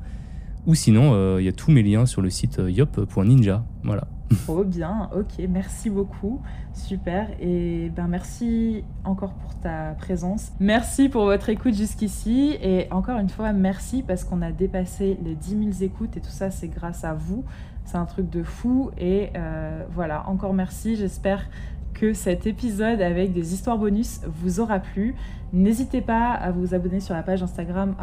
[0.67, 3.63] Ou sinon euh, il y a tous mes liens sur le site euh, yop.ninja.
[3.83, 4.07] Voilà.
[4.45, 5.09] trop bien.
[5.15, 6.41] Ok, merci beaucoup.
[6.73, 7.29] Super.
[7.39, 10.51] Et ben merci encore pour ta présence.
[10.59, 12.57] Merci pour votre écoute jusqu'ici.
[12.61, 16.29] Et encore une fois, merci parce qu'on a dépassé les 10 000 écoutes et tout
[16.29, 17.43] ça, c'est grâce à vous.
[17.85, 18.91] C'est un truc de fou.
[18.99, 20.95] Et euh, voilà, encore merci.
[20.95, 21.49] J'espère
[21.99, 25.15] que cet épisode avec des histoires bonus vous aura plu.
[25.51, 27.95] N'hésitez pas à vous abonner sur la page Instagram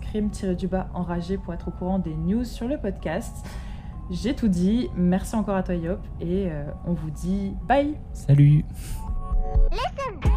[0.00, 3.44] crime-du-bas enragé pour être au courant des news sur le podcast.
[4.10, 4.88] J'ai tout dit.
[4.96, 7.94] Merci encore à toi Yop et euh, on vous dit bye.
[8.12, 8.64] Salut
[9.70, 10.32] Listen,